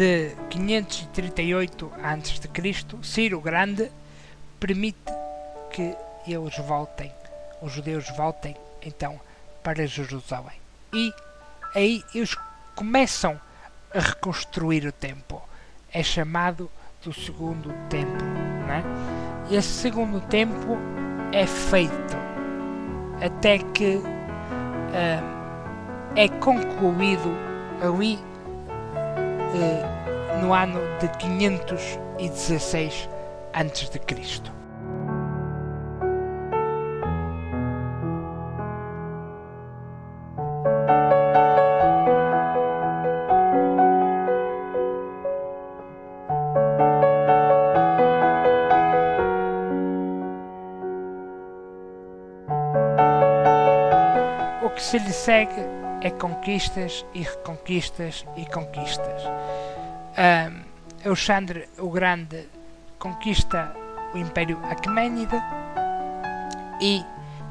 [0.04, 3.90] De 538 a.C., Ciro Grande
[4.60, 5.00] permite
[5.72, 5.96] que
[6.28, 7.10] eles voltem,
[7.62, 9.18] os judeus voltem então
[9.64, 10.58] para Jerusalém.
[10.94, 11.14] E
[11.74, 12.36] aí eles
[12.76, 13.40] começam
[13.96, 15.42] a reconstruir o templo.
[15.94, 16.70] É chamado
[17.02, 18.28] do segundo templo.
[18.68, 18.84] Né?
[19.50, 20.78] E esse segundo templo
[21.32, 22.18] é feito
[23.22, 24.04] até que uh,
[26.14, 27.32] é concluído
[27.82, 28.20] ali
[29.54, 33.10] uh, no ano de 516
[33.54, 34.42] a.C.
[54.64, 59.24] O que se lhe segue é conquistas e reconquistas e conquistas.
[60.18, 60.64] Um,
[61.06, 62.48] Alexandre o Grande
[63.00, 63.76] conquista
[64.14, 65.42] o Império Aquemênida
[66.80, 67.04] e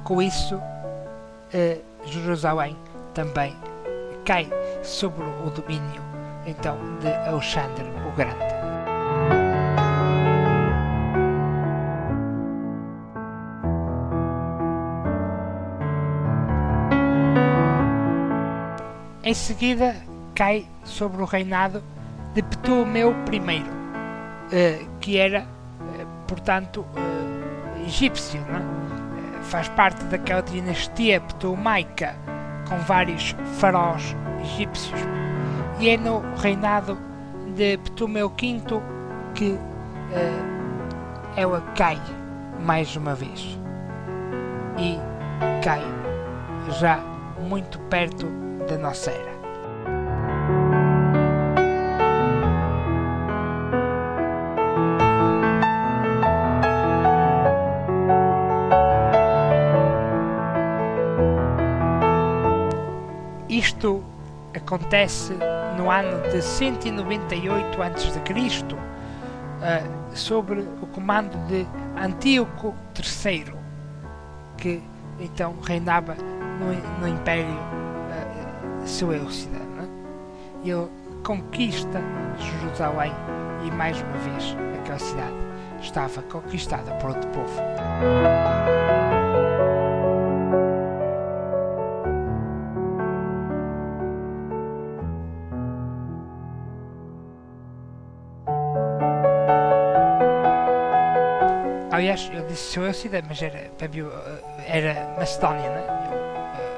[0.05, 2.77] com isso uh, Jerusalém
[3.15, 3.57] também
[4.25, 4.49] cai
[4.83, 6.03] sobre o domínio
[6.47, 8.52] então de Alexandre o Grande.
[19.33, 19.97] Em seguida
[20.35, 21.83] cai sobre o reinado
[22.35, 25.47] de Ptolomeu I, uh, que era,
[25.81, 26.85] uh, portanto,
[27.87, 28.39] egípcio.
[28.41, 29.43] É?
[29.45, 32.15] Faz parte daquela dinastia ptolomaica
[32.69, 35.01] com vários faraós egípcios.
[35.81, 36.99] E é no reinado
[37.57, 38.63] de Ptolomeu V
[39.35, 39.59] que
[41.37, 41.99] ela cai
[42.61, 43.59] mais uma vez.
[44.79, 44.99] E
[45.65, 45.83] cai
[46.79, 46.99] já
[47.49, 49.33] muito perto da nossa era.
[63.49, 64.03] Isto
[64.57, 65.35] acontece
[65.77, 68.19] no ano de 198 a.C.,
[68.73, 73.55] uh, sobre o comando de Antíoco III,
[74.57, 74.83] que
[75.21, 77.82] então reinava no, no Império
[78.83, 79.57] uh, Seleucida.
[79.57, 80.69] É?
[80.69, 80.89] Ele
[81.25, 82.01] conquista
[82.39, 83.13] Jerusalém
[83.65, 85.35] e mais uma vez aquela cidade
[85.81, 87.61] estava conquistada por outro povo.
[101.91, 103.71] Aliás, eu disse Seleucida, mas era,
[104.67, 106.72] era Macedónia, não é?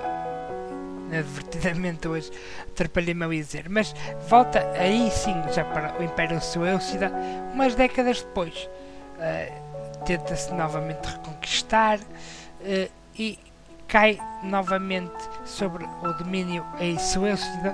[1.15, 2.31] Inadvertidamente hoje
[2.67, 3.95] atrapalhei-me a dizer, mas
[4.29, 7.13] volta aí sim já para o Império Seleucida,
[7.53, 8.69] umas décadas depois.
[9.17, 9.65] Uh,
[10.05, 13.39] Tenta-se novamente reconquistar uh, e
[13.89, 17.73] cai novamente sobre o domínio em Seleucida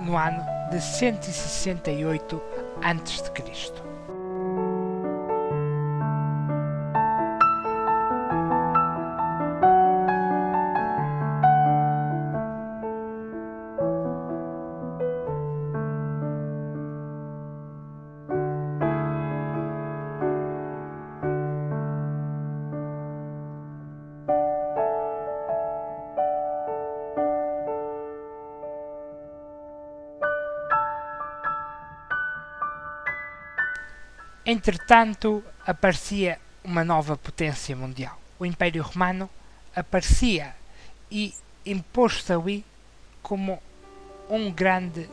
[0.00, 2.42] no ano de 168
[2.82, 3.91] a.C.
[34.62, 38.16] Entretanto, aparecia uma nova potência mundial.
[38.38, 39.28] O Império Romano
[39.74, 40.54] aparecia
[41.10, 41.34] e
[41.66, 42.64] impôs-se ali
[43.24, 43.60] como
[44.30, 45.08] um grande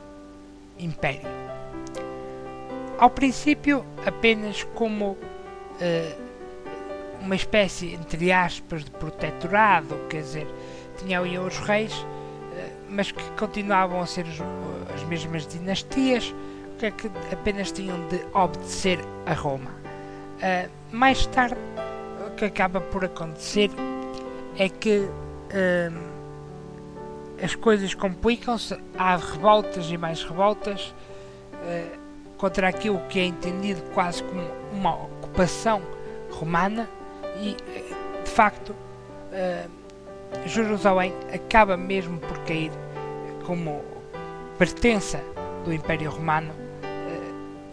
[0.77, 1.27] império.
[2.99, 5.19] Ao princípio, apenas como uh,
[7.19, 10.47] uma espécie, entre aspas, de protetorado, quer dizer,
[10.99, 12.05] tinha ali os reis, uh,
[12.87, 14.27] mas que continuavam a ser
[14.93, 16.35] as mesmas dinastias,
[16.81, 19.71] é que apenas tinham de obedecer a Roma.
[20.39, 21.57] Uh, mais tarde,
[22.27, 23.69] o que acaba por acontecer
[24.57, 26.09] é que uh,
[27.43, 30.93] as coisas complicam-se, há revoltas e mais revoltas
[31.53, 31.99] uh,
[32.37, 34.41] contra aquilo que é entendido quase como
[34.71, 35.81] uma ocupação
[36.31, 36.89] romana
[37.41, 37.55] e,
[38.23, 38.75] de facto,
[40.45, 42.71] Jerusalém acaba mesmo por cair
[43.45, 43.83] como
[44.57, 45.21] pertença
[45.65, 46.53] do Império Romano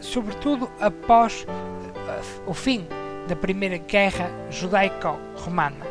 [0.00, 2.86] sobretudo após eh, o fim
[3.26, 5.86] da Primeira Guerra Judaico-Romana.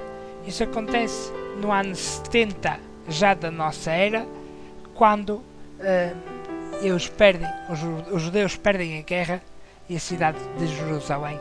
[0.46, 1.32] Isso acontece
[1.62, 4.26] no ano 70 já da nossa era,
[4.94, 7.48] quando uh, perdem,
[8.12, 9.42] os, judeus perdem a guerra
[9.90, 11.40] e a cidade de Jerusalém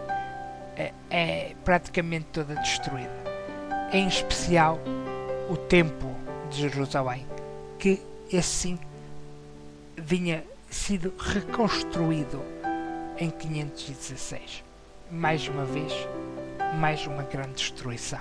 [0.77, 3.25] é, é praticamente toda destruída.
[3.93, 4.79] Em especial
[5.49, 6.15] o Templo
[6.51, 7.27] de Jerusalém,
[7.79, 8.03] que
[8.37, 8.79] assim
[9.97, 12.43] vinha sido reconstruído
[13.19, 14.65] em 516.
[15.11, 15.93] Mais uma vez,
[16.79, 18.21] mais uma grande destruição.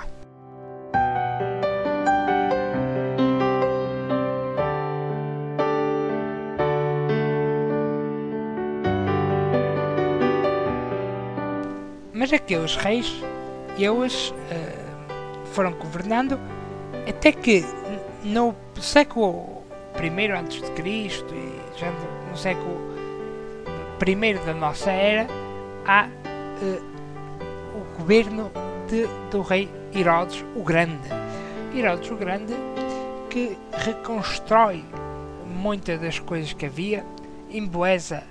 [12.13, 13.11] Mas aqueles reis,
[13.77, 16.39] eles uh, foram governando
[17.07, 17.65] até que
[18.23, 19.63] no século
[19.95, 21.91] I Cristo e já
[22.29, 22.82] no século
[23.99, 25.27] primeiro da nossa era,
[25.85, 28.51] há uh, o governo
[28.87, 31.09] de, do rei Herodes o Grande.
[31.75, 32.53] Herodes o Grande
[33.29, 34.83] que reconstrói
[35.45, 37.03] muitas das coisas que havia,
[37.49, 38.23] embeleza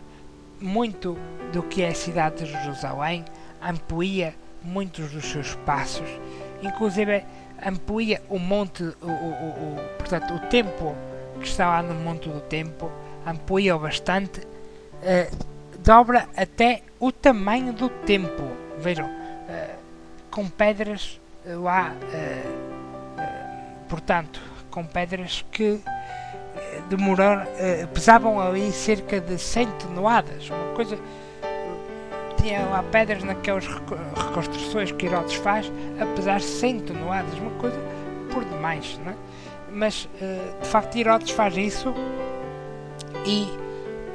[0.60, 1.16] muito
[1.52, 3.24] do que é a cidade de Jerusalém,
[3.60, 6.08] amplia muitos dos seus passos,
[6.62, 7.24] inclusive
[7.64, 10.94] amplia o monte, o, o, o, portanto, o templo
[11.42, 12.90] que está lá no Monte do Templo,
[13.26, 15.51] amplia bastante, uh,
[15.82, 18.56] dobra até o tamanho do templo.
[18.78, 19.76] Vejam, uh,
[20.30, 23.22] com pedras lá, uh,
[23.88, 25.80] portanto, com pedras que
[26.88, 30.98] demorou, uh, pesavam ali cerca de 100 toneladas, uma coisa
[32.40, 35.70] tinha lá pedras naquelas reconstruções que Herodes faz
[36.00, 37.78] a pesar 100 toneladas, uma coisa
[38.32, 39.14] por demais, não é?
[39.70, 40.08] mas
[40.60, 41.94] de facto Herodes faz isso
[43.24, 43.48] e,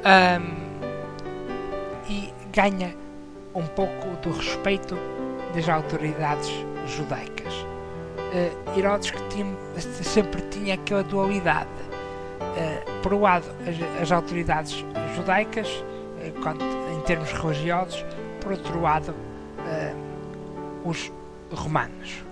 [0.04, 0.67] um,
[2.58, 2.92] ganha
[3.54, 4.98] um pouco do respeito
[5.54, 6.50] das autoridades
[6.88, 7.54] judaicas.
[7.54, 9.46] Uh, Herodes que tinha,
[9.78, 11.68] sempre tinha aquela dualidade.
[12.40, 14.84] Uh, por um lado, as, as autoridades
[15.14, 18.04] judaicas, uh, quanto, em termos religiosos,
[18.40, 19.14] por outro lado,
[20.84, 21.12] os
[21.52, 22.24] romanos.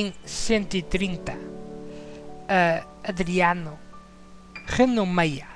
[0.00, 1.38] Em 130, uh,
[3.02, 3.76] Adriano
[4.64, 5.48] renomeia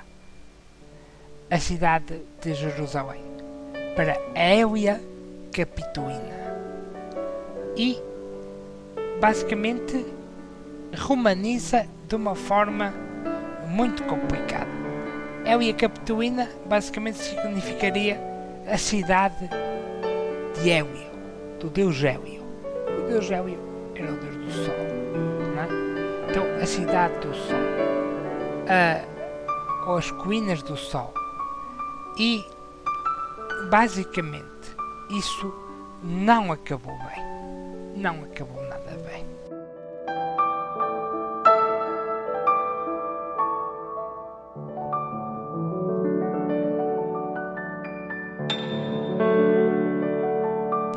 [1.49, 3.23] a cidade de Jerusalém
[3.95, 5.01] para Hélia
[5.53, 6.57] Capituína
[7.77, 7.97] e
[9.21, 10.05] basicamente
[10.97, 12.93] romaniza de uma forma
[13.69, 14.67] muito complicada.
[15.45, 18.19] Hélia Capituína basicamente significaria
[18.67, 19.49] a cidade
[20.61, 21.09] de Hélio,
[21.61, 22.43] do deus Hélio.
[22.99, 23.72] O deus Hélio
[24.11, 24.73] Deus do Sol.
[25.57, 26.29] É?
[26.29, 27.57] Então, a cidade do Sol,
[28.67, 31.13] a, ou as colinas do Sol.
[32.17, 32.45] E,
[33.69, 34.75] basicamente,
[35.09, 35.53] isso
[36.03, 37.23] não acabou bem.
[37.95, 39.25] Não acabou nada bem.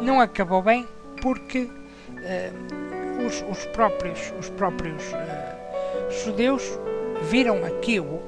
[0.03, 0.87] Não acabou bem
[1.21, 2.76] porque uh,
[3.25, 6.79] os, os próprios, os próprios uh, judeus
[7.23, 8.21] viram aquilo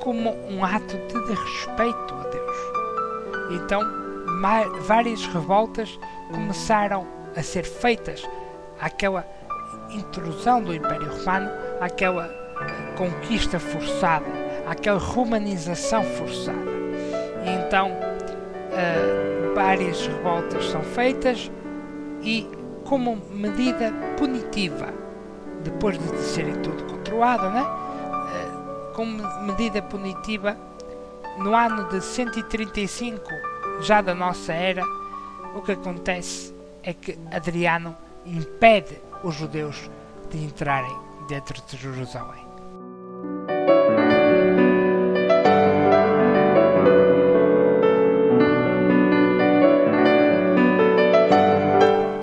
[0.00, 2.56] como um ato de respeito a Deus.
[3.50, 3.82] Então,
[4.82, 5.98] várias revoltas
[6.32, 8.22] começaram a ser feitas
[8.80, 9.26] àquela
[9.90, 14.26] intrusão do Império Romano, àquela eh, conquista forçada,
[14.66, 16.70] àquela romanização forçada.
[17.44, 21.50] E então, uh, várias revoltas são feitas
[22.22, 22.46] e
[22.88, 24.92] como medida punitiva,
[25.62, 27.62] depois de serem tudo controlado, né?
[27.62, 30.56] Eh, como medida punitiva,
[31.38, 33.20] no ano de 135,
[33.82, 34.82] já da nossa era,
[35.54, 39.90] o que acontece é que Adriano impede os judeus
[40.30, 40.96] de entrarem
[41.28, 42.47] dentro de Jerusalém.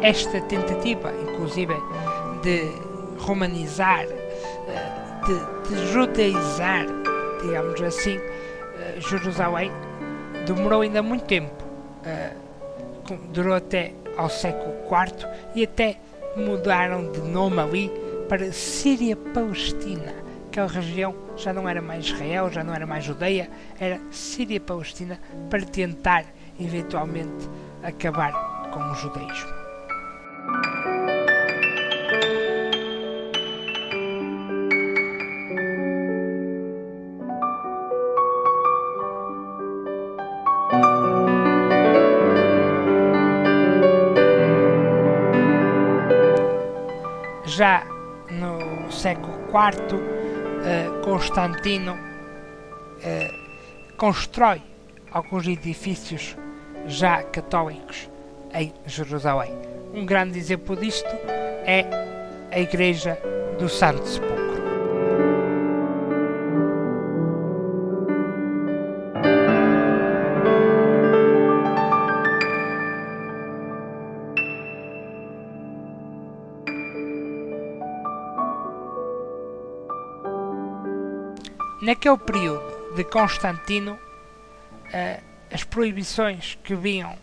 [0.06, 1.74] Esta tentativa, inclusive,
[2.44, 2.72] de
[3.18, 4.92] romanizar, eh,
[5.26, 6.86] de, de judaizar,
[7.42, 9.72] digamos assim, eh, Jerusalém,
[10.46, 11.52] demorou ainda muito tempo.
[12.06, 12.34] Eh,
[13.34, 15.98] durou até ao século IV e até
[16.38, 17.92] mudaram de nome ali
[18.30, 20.14] para Síria-Palestina.
[20.50, 23.50] Aquela região já não era mais Israel, já não era mais Judeia,
[23.80, 26.26] era Síria-Palestina para tentar
[26.60, 27.50] eventualmente
[27.84, 29.55] acabar com o judaísmo.
[49.56, 54.62] IV, uh, Constantino uh, constrói
[55.12, 56.36] alguns edifícios
[56.88, 58.10] já católicos
[58.54, 59.54] em Jerusalém.
[59.94, 61.10] Um grande exemplo disto
[61.66, 61.86] é
[62.52, 63.18] a Igreja
[63.58, 64.35] do Santo Sepulcro.
[82.06, 87.18] Naquele período de Constantino, uh, as proibições que vinham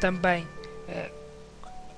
[0.00, 1.12] também uh,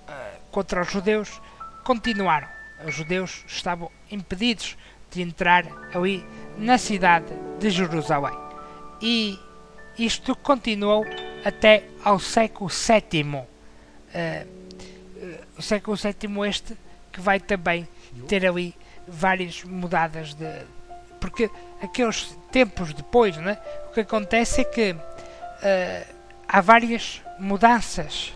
[0.06, 1.40] uh, contra os judeus
[1.84, 2.46] continuaram.
[2.86, 4.76] Os judeus estavam impedidos
[5.10, 5.64] de entrar
[5.94, 6.22] ali
[6.58, 8.36] na cidade de Jerusalém.
[9.00, 9.40] E
[9.98, 11.06] isto continuou
[11.42, 13.42] até ao século VII.
[15.56, 16.76] o século VII este
[17.10, 17.88] que vai também
[18.28, 18.74] ter ali
[19.06, 20.44] várias mudadas de,
[21.18, 21.50] porque
[21.82, 23.58] aqueles tempos depois, né,
[23.88, 26.14] o que acontece é que uh,
[26.48, 28.32] há várias mudanças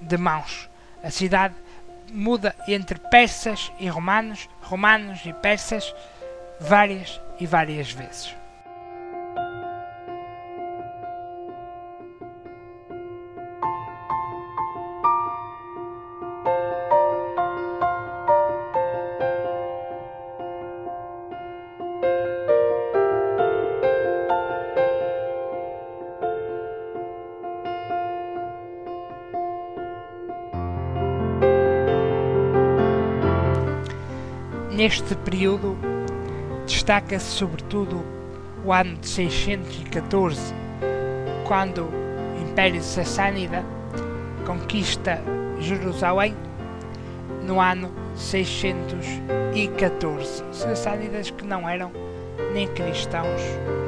[0.00, 0.68] de mãos.
[1.02, 1.54] A cidade
[2.12, 5.94] muda entre persas e romanos, romanos e persas,
[6.60, 8.41] várias e várias vezes.
[34.82, 35.78] Neste período
[36.66, 38.02] destaca-se sobretudo
[38.64, 40.52] o ano de 614,
[41.46, 43.64] quando o Império Sassânida
[44.44, 45.22] conquista
[45.60, 46.34] Jerusalém
[47.46, 50.42] no ano 614.
[50.50, 51.92] Sassânidas que não eram
[52.52, 53.40] nem cristãos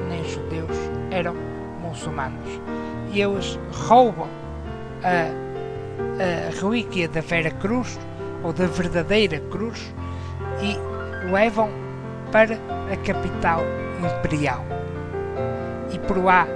[0.09, 0.79] nem judeus,
[1.11, 1.35] eram
[1.83, 2.61] muçulmanos.
[3.13, 4.29] E eles roubam
[5.03, 5.27] a,
[6.23, 7.99] a relíquia da Vera Cruz,
[8.45, 9.93] ou da verdadeira cruz,
[11.31, 11.71] levam
[12.31, 12.55] para
[12.93, 13.63] a capital
[14.03, 14.65] imperial.
[15.93, 16.47] E por lá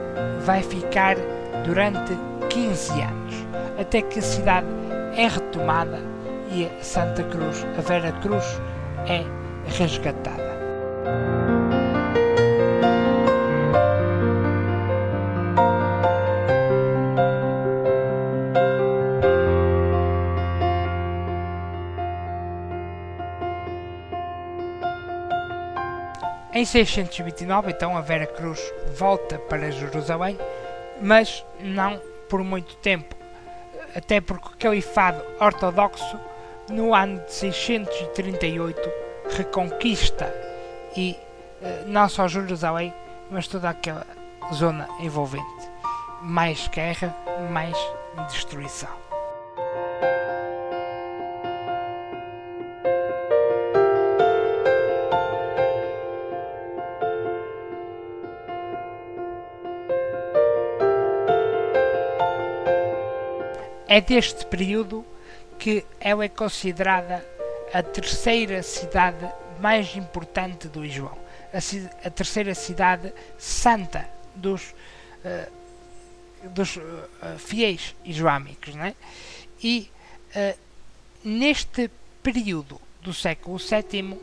[0.40, 1.16] vai ficar
[1.64, 2.16] durante
[2.48, 3.46] 15 anos,
[3.78, 4.66] até que a cidade
[5.16, 6.00] é retomada
[6.50, 8.60] e a Santa Cruz, a Vera Cruz,
[9.06, 9.24] é
[9.78, 10.47] resgatada.
[26.58, 28.58] Em 629, então, a Vera Cruz
[28.96, 30.36] volta para Jerusalém,
[31.00, 33.14] mas não por muito tempo,
[33.94, 36.18] até porque o califado ortodoxo,
[36.68, 38.90] no ano de 638,
[39.36, 40.34] reconquista
[40.96, 41.16] e
[41.62, 42.92] eh, não só Jerusalém,
[43.30, 44.04] mas toda aquela
[44.52, 45.70] zona envolvente.
[46.22, 47.16] Mais guerra,
[47.52, 47.78] mais
[48.32, 48.97] destruição.
[63.88, 65.04] É deste período
[65.58, 67.26] que ela é considerada
[67.72, 69.26] a terceira cidade
[69.60, 71.16] mais importante do Islão,
[71.52, 74.74] a, a terceira cidade santa dos,
[75.24, 76.82] uh, dos uh,
[77.38, 78.74] fiéis islâmicos.
[78.74, 78.94] Né?
[79.62, 79.90] E
[80.36, 80.58] uh,
[81.24, 81.90] neste
[82.22, 84.20] período do século VII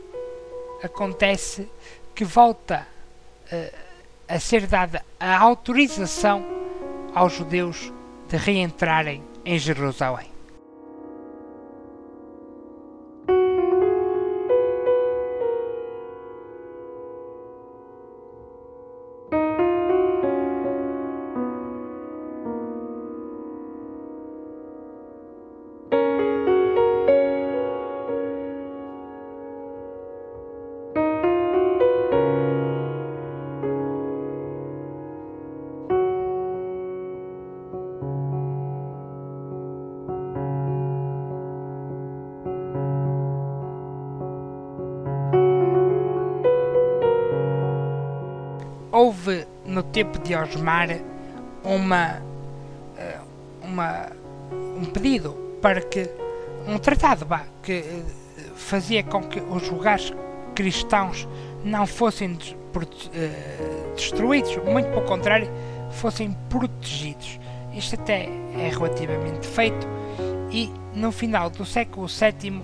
[0.82, 1.68] acontece
[2.14, 2.86] que volta
[4.28, 6.44] a ser dada a autorização
[7.14, 7.92] aos judeus
[8.28, 10.35] de reentrarem em Jerusalém.
[49.96, 50.90] Tempo de Osmar
[51.64, 52.20] uma,
[52.98, 53.18] eh,
[53.62, 54.08] uma
[54.50, 55.30] um pedido
[55.62, 56.06] para que
[56.68, 58.04] um tratado bah, que eh,
[58.54, 60.12] fazia com que os lugares
[60.54, 61.26] cristãos
[61.64, 62.36] não fossem
[63.14, 65.50] eh, destruídos, muito pelo contrário,
[65.92, 67.40] fossem protegidos.
[67.72, 69.86] Isto até é relativamente feito
[70.50, 72.60] e no final do século VII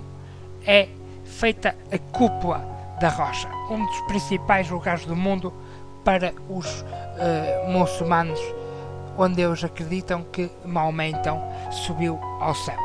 [0.67, 0.87] é
[1.25, 2.63] feita a cúpula
[3.01, 5.51] da rocha, um dos principais lugares do mundo
[6.03, 8.39] para os uh, muçulmanos,
[9.17, 11.41] onde eles acreditam que Maomé então
[11.71, 12.77] subiu ao céu.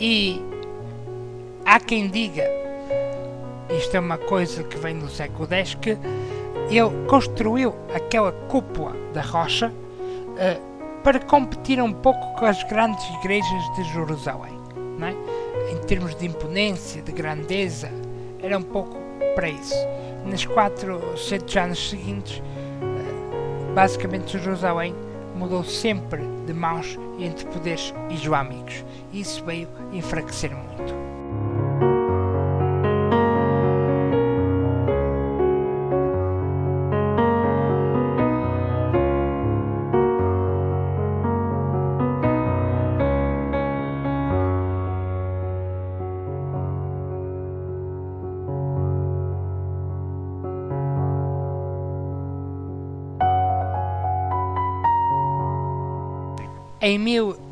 [0.00, 0.40] E
[1.66, 2.57] há quem diga
[3.78, 5.90] isto é uma coisa que vem do século X, que
[6.68, 13.76] ele construiu aquela cúpula da rocha uh, para competir um pouco com as grandes igrejas
[13.76, 14.58] de Jerusalém.
[15.00, 15.72] É?
[15.72, 17.88] Em termos de imponência, de grandeza,
[18.42, 18.96] era um pouco
[19.36, 19.74] para isso.
[20.26, 24.92] Nos 400 anos seguintes, uh, basicamente Jerusalém
[25.36, 28.84] mudou sempre de mãos entre poderes islâmicos.
[29.12, 30.67] E isso veio enfraquecer muito.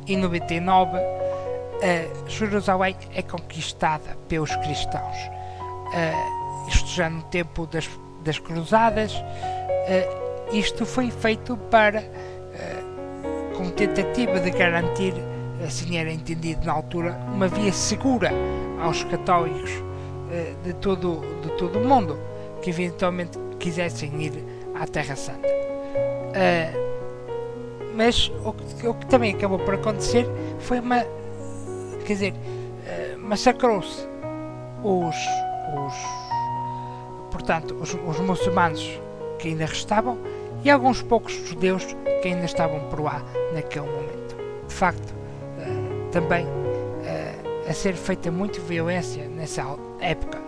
[0.07, 5.16] 1099, uh, Jerusalém é conquistada pelos cristãos.
[5.88, 7.88] Uh, isto já no tempo das,
[8.22, 9.12] das Cruzadas.
[9.14, 12.04] Uh, isto foi feito para,
[13.57, 15.12] com tentativa de garantir,
[15.66, 18.30] assim era entendido na altura, uma via segura
[18.80, 19.70] aos católicos
[20.62, 22.16] de, todo, de todo o mundo
[22.62, 25.48] que eventualmente quisessem ir à Terra Santa.
[27.97, 30.26] Mas o que, o que também acabou por acontecer
[30.61, 31.05] foi uma
[32.07, 34.07] quer dizer, uh, massacrou-se
[34.82, 35.94] os, os,
[37.32, 39.01] portanto, os, os muçulmanos
[39.38, 40.16] que ainda restavam
[40.64, 41.84] e alguns poucos judeus
[42.22, 43.22] que ainda estavam por lá
[43.53, 44.36] naquele momento.
[44.68, 49.62] De facto, uh, também uh, a ser feita muita violência nessa
[50.01, 50.45] época.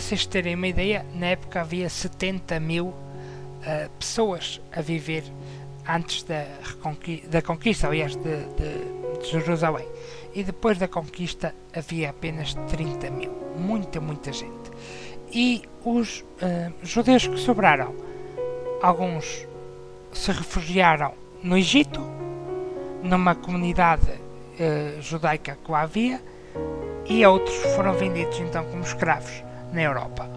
[0.00, 5.22] Vocês terem uma ideia, na época havia 70 mil uh, pessoas a viver
[5.86, 6.46] antes da,
[7.28, 9.86] da conquista, aliás, de, de, de, Jerusalém.
[10.34, 13.30] E depois da conquista havia apenas 30 mil.
[13.58, 14.70] Muita, muita gente.
[15.30, 17.94] E os uh, judeus que sobraram,
[18.82, 19.46] alguns
[20.10, 21.12] se refugiaram
[21.42, 22.00] no Egito,
[23.02, 26.18] numa comunidade uh, judaica que lá havia,
[27.04, 30.28] e outros foram vendidos então como escravos na Europa.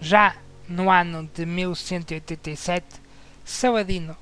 [0.00, 0.36] Já
[0.68, 3.00] no ano de 1187,
[3.44, 4.16] Saladino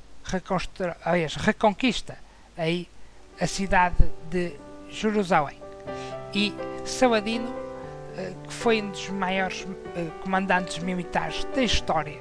[1.05, 2.17] aliás, reconquista
[2.57, 2.89] aí
[3.41, 4.55] a cidade de
[4.89, 5.59] Jerusalém
[6.33, 6.55] e
[6.85, 7.49] Saladino,
[8.17, 9.67] eh, que foi um dos maiores
[9.97, 12.21] eh, comandantes militares da história,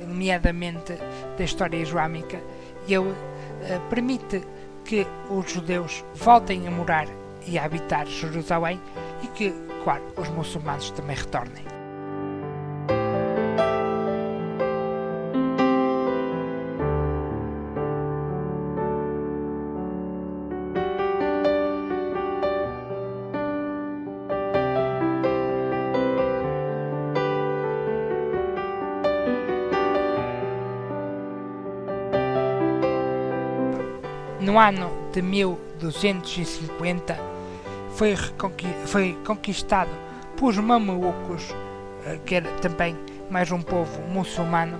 [0.00, 0.94] nomeadamente
[1.36, 2.40] da história islâmica,
[2.86, 3.14] e ele
[3.62, 4.42] eh, permite
[4.84, 7.06] que os judeus voltem a morar
[7.46, 8.80] e a habitar Jerusalém
[9.22, 9.52] e que,
[9.84, 11.79] claro, os muçulmanos também retornem.
[34.50, 37.16] No ano de 1250
[37.94, 38.16] foi,
[38.84, 39.90] foi conquistado
[40.36, 41.54] por mamelucos,
[42.04, 42.98] eh, que era também
[43.30, 44.76] mais um povo muçulmano,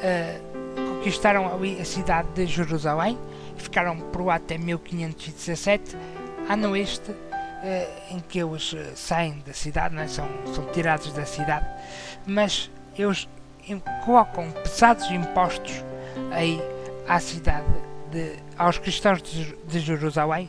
[0.00, 0.38] eh,
[0.76, 3.18] conquistaram ali a cidade de Jerusalém
[3.58, 5.96] e ficaram por lá até 1517,
[6.48, 7.10] ano este
[7.64, 10.06] eh, em que eles saem da cidade, é?
[10.06, 11.66] são, são tirados da cidade,
[12.24, 13.28] mas eles
[14.04, 15.82] colocam pesados impostos
[16.30, 16.62] aí
[17.08, 17.66] à cidade
[18.14, 20.48] de, aos cristãos de, de Jerusalém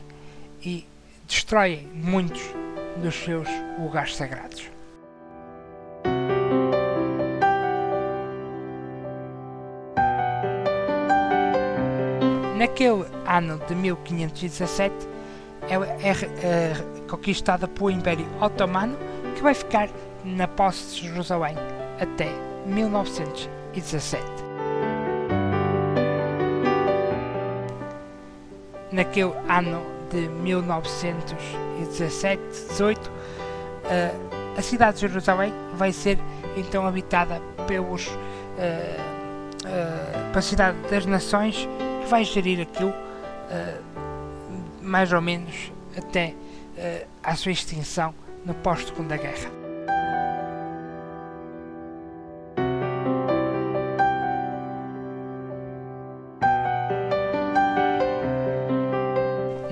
[0.64, 0.86] e
[1.26, 2.42] destroem muitos
[3.02, 3.48] dos seus
[3.78, 4.70] lugares sagrados.
[12.56, 14.94] Naquele ano de 1517
[15.62, 16.12] é, é,
[16.42, 16.72] é
[17.08, 18.96] conquistada pelo Império Otomano
[19.34, 19.90] que vai ficar
[20.24, 21.56] na posse de Jerusalém
[22.00, 22.30] até
[22.66, 24.45] 1917.
[28.96, 29.80] Naquele ano
[30.10, 32.98] de 1917-18,
[34.56, 36.18] a cidade de Jerusalém vai ser
[36.56, 38.14] então habitada pelos uh,
[39.66, 41.68] uh, pela cidade das nações
[42.02, 42.94] que vai gerir aquilo
[44.80, 46.34] mais ou menos até
[47.22, 48.12] à sua extinção
[48.44, 49.55] no pós-segunda guerra.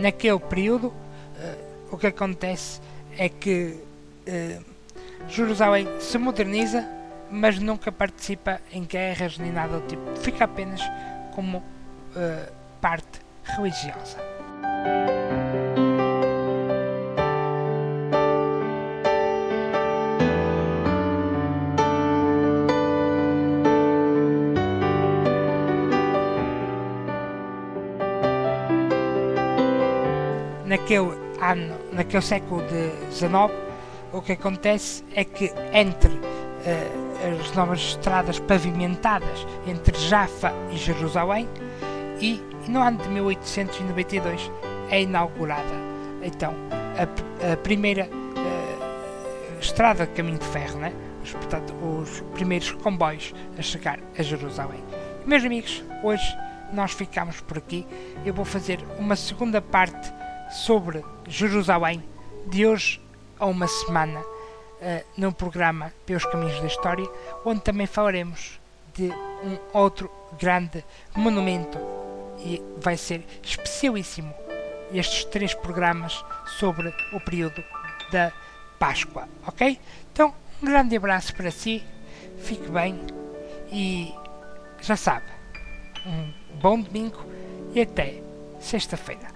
[0.04, 0.94] Naquele período, uh,
[1.90, 2.78] o que acontece
[3.16, 3.74] é que
[4.28, 4.64] uh,
[5.28, 6.86] Jerusalém se moderniza,
[7.30, 10.16] mas nunca participa em guerras nem nada do tipo.
[10.16, 10.80] Fica apenas
[11.34, 12.52] como uh,
[12.82, 14.18] parte religiosa.
[30.84, 32.62] Naquele ano, naquele século
[33.10, 33.32] XIX,
[34.12, 41.48] o que acontece é que entre uh, as novas estradas pavimentadas entre Jaffa e Jerusalém
[42.20, 44.50] e no ano de 1892
[44.90, 45.74] é inaugurada
[46.22, 50.92] então a, a primeira uh, estrada de caminho de ferro, né?
[51.22, 54.84] os, portanto, os primeiros comboios a chegar a Jerusalém.
[55.24, 56.24] Meus amigos, hoje
[56.74, 57.86] nós ficamos por aqui.
[58.24, 60.12] Eu vou fazer uma segunda parte
[60.54, 62.02] sobre Jerusalém
[62.46, 63.00] de hoje
[63.40, 67.10] a uma semana uh, no programa Pelos Caminhos da História,
[67.44, 68.60] onde também falaremos
[68.94, 69.10] de
[69.42, 70.84] um outro grande
[71.14, 71.76] monumento
[72.38, 74.32] e vai ser especialíssimo
[74.92, 76.24] estes três programas
[76.58, 77.62] sobre o período
[78.12, 78.32] da
[78.78, 79.78] Páscoa, ok?
[80.12, 80.32] Então,
[80.62, 81.82] um grande abraço para si,
[82.38, 83.00] fique bem
[83.72, 84.14] e
[84.80, 85.26] já sabe,
[86.06, 87.26] um bom domingo
[87.74, 88.22] e até
[88.60, 89.33] sexta-feira.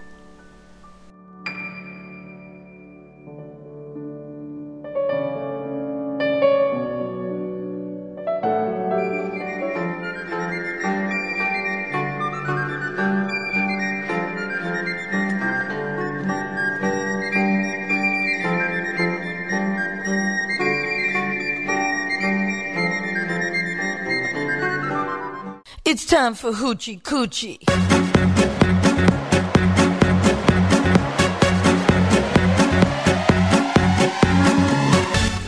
[26.19, 27.59] Time for Hoochie Coochie.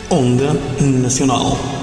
[0.08, 1.81] Onda Nacional.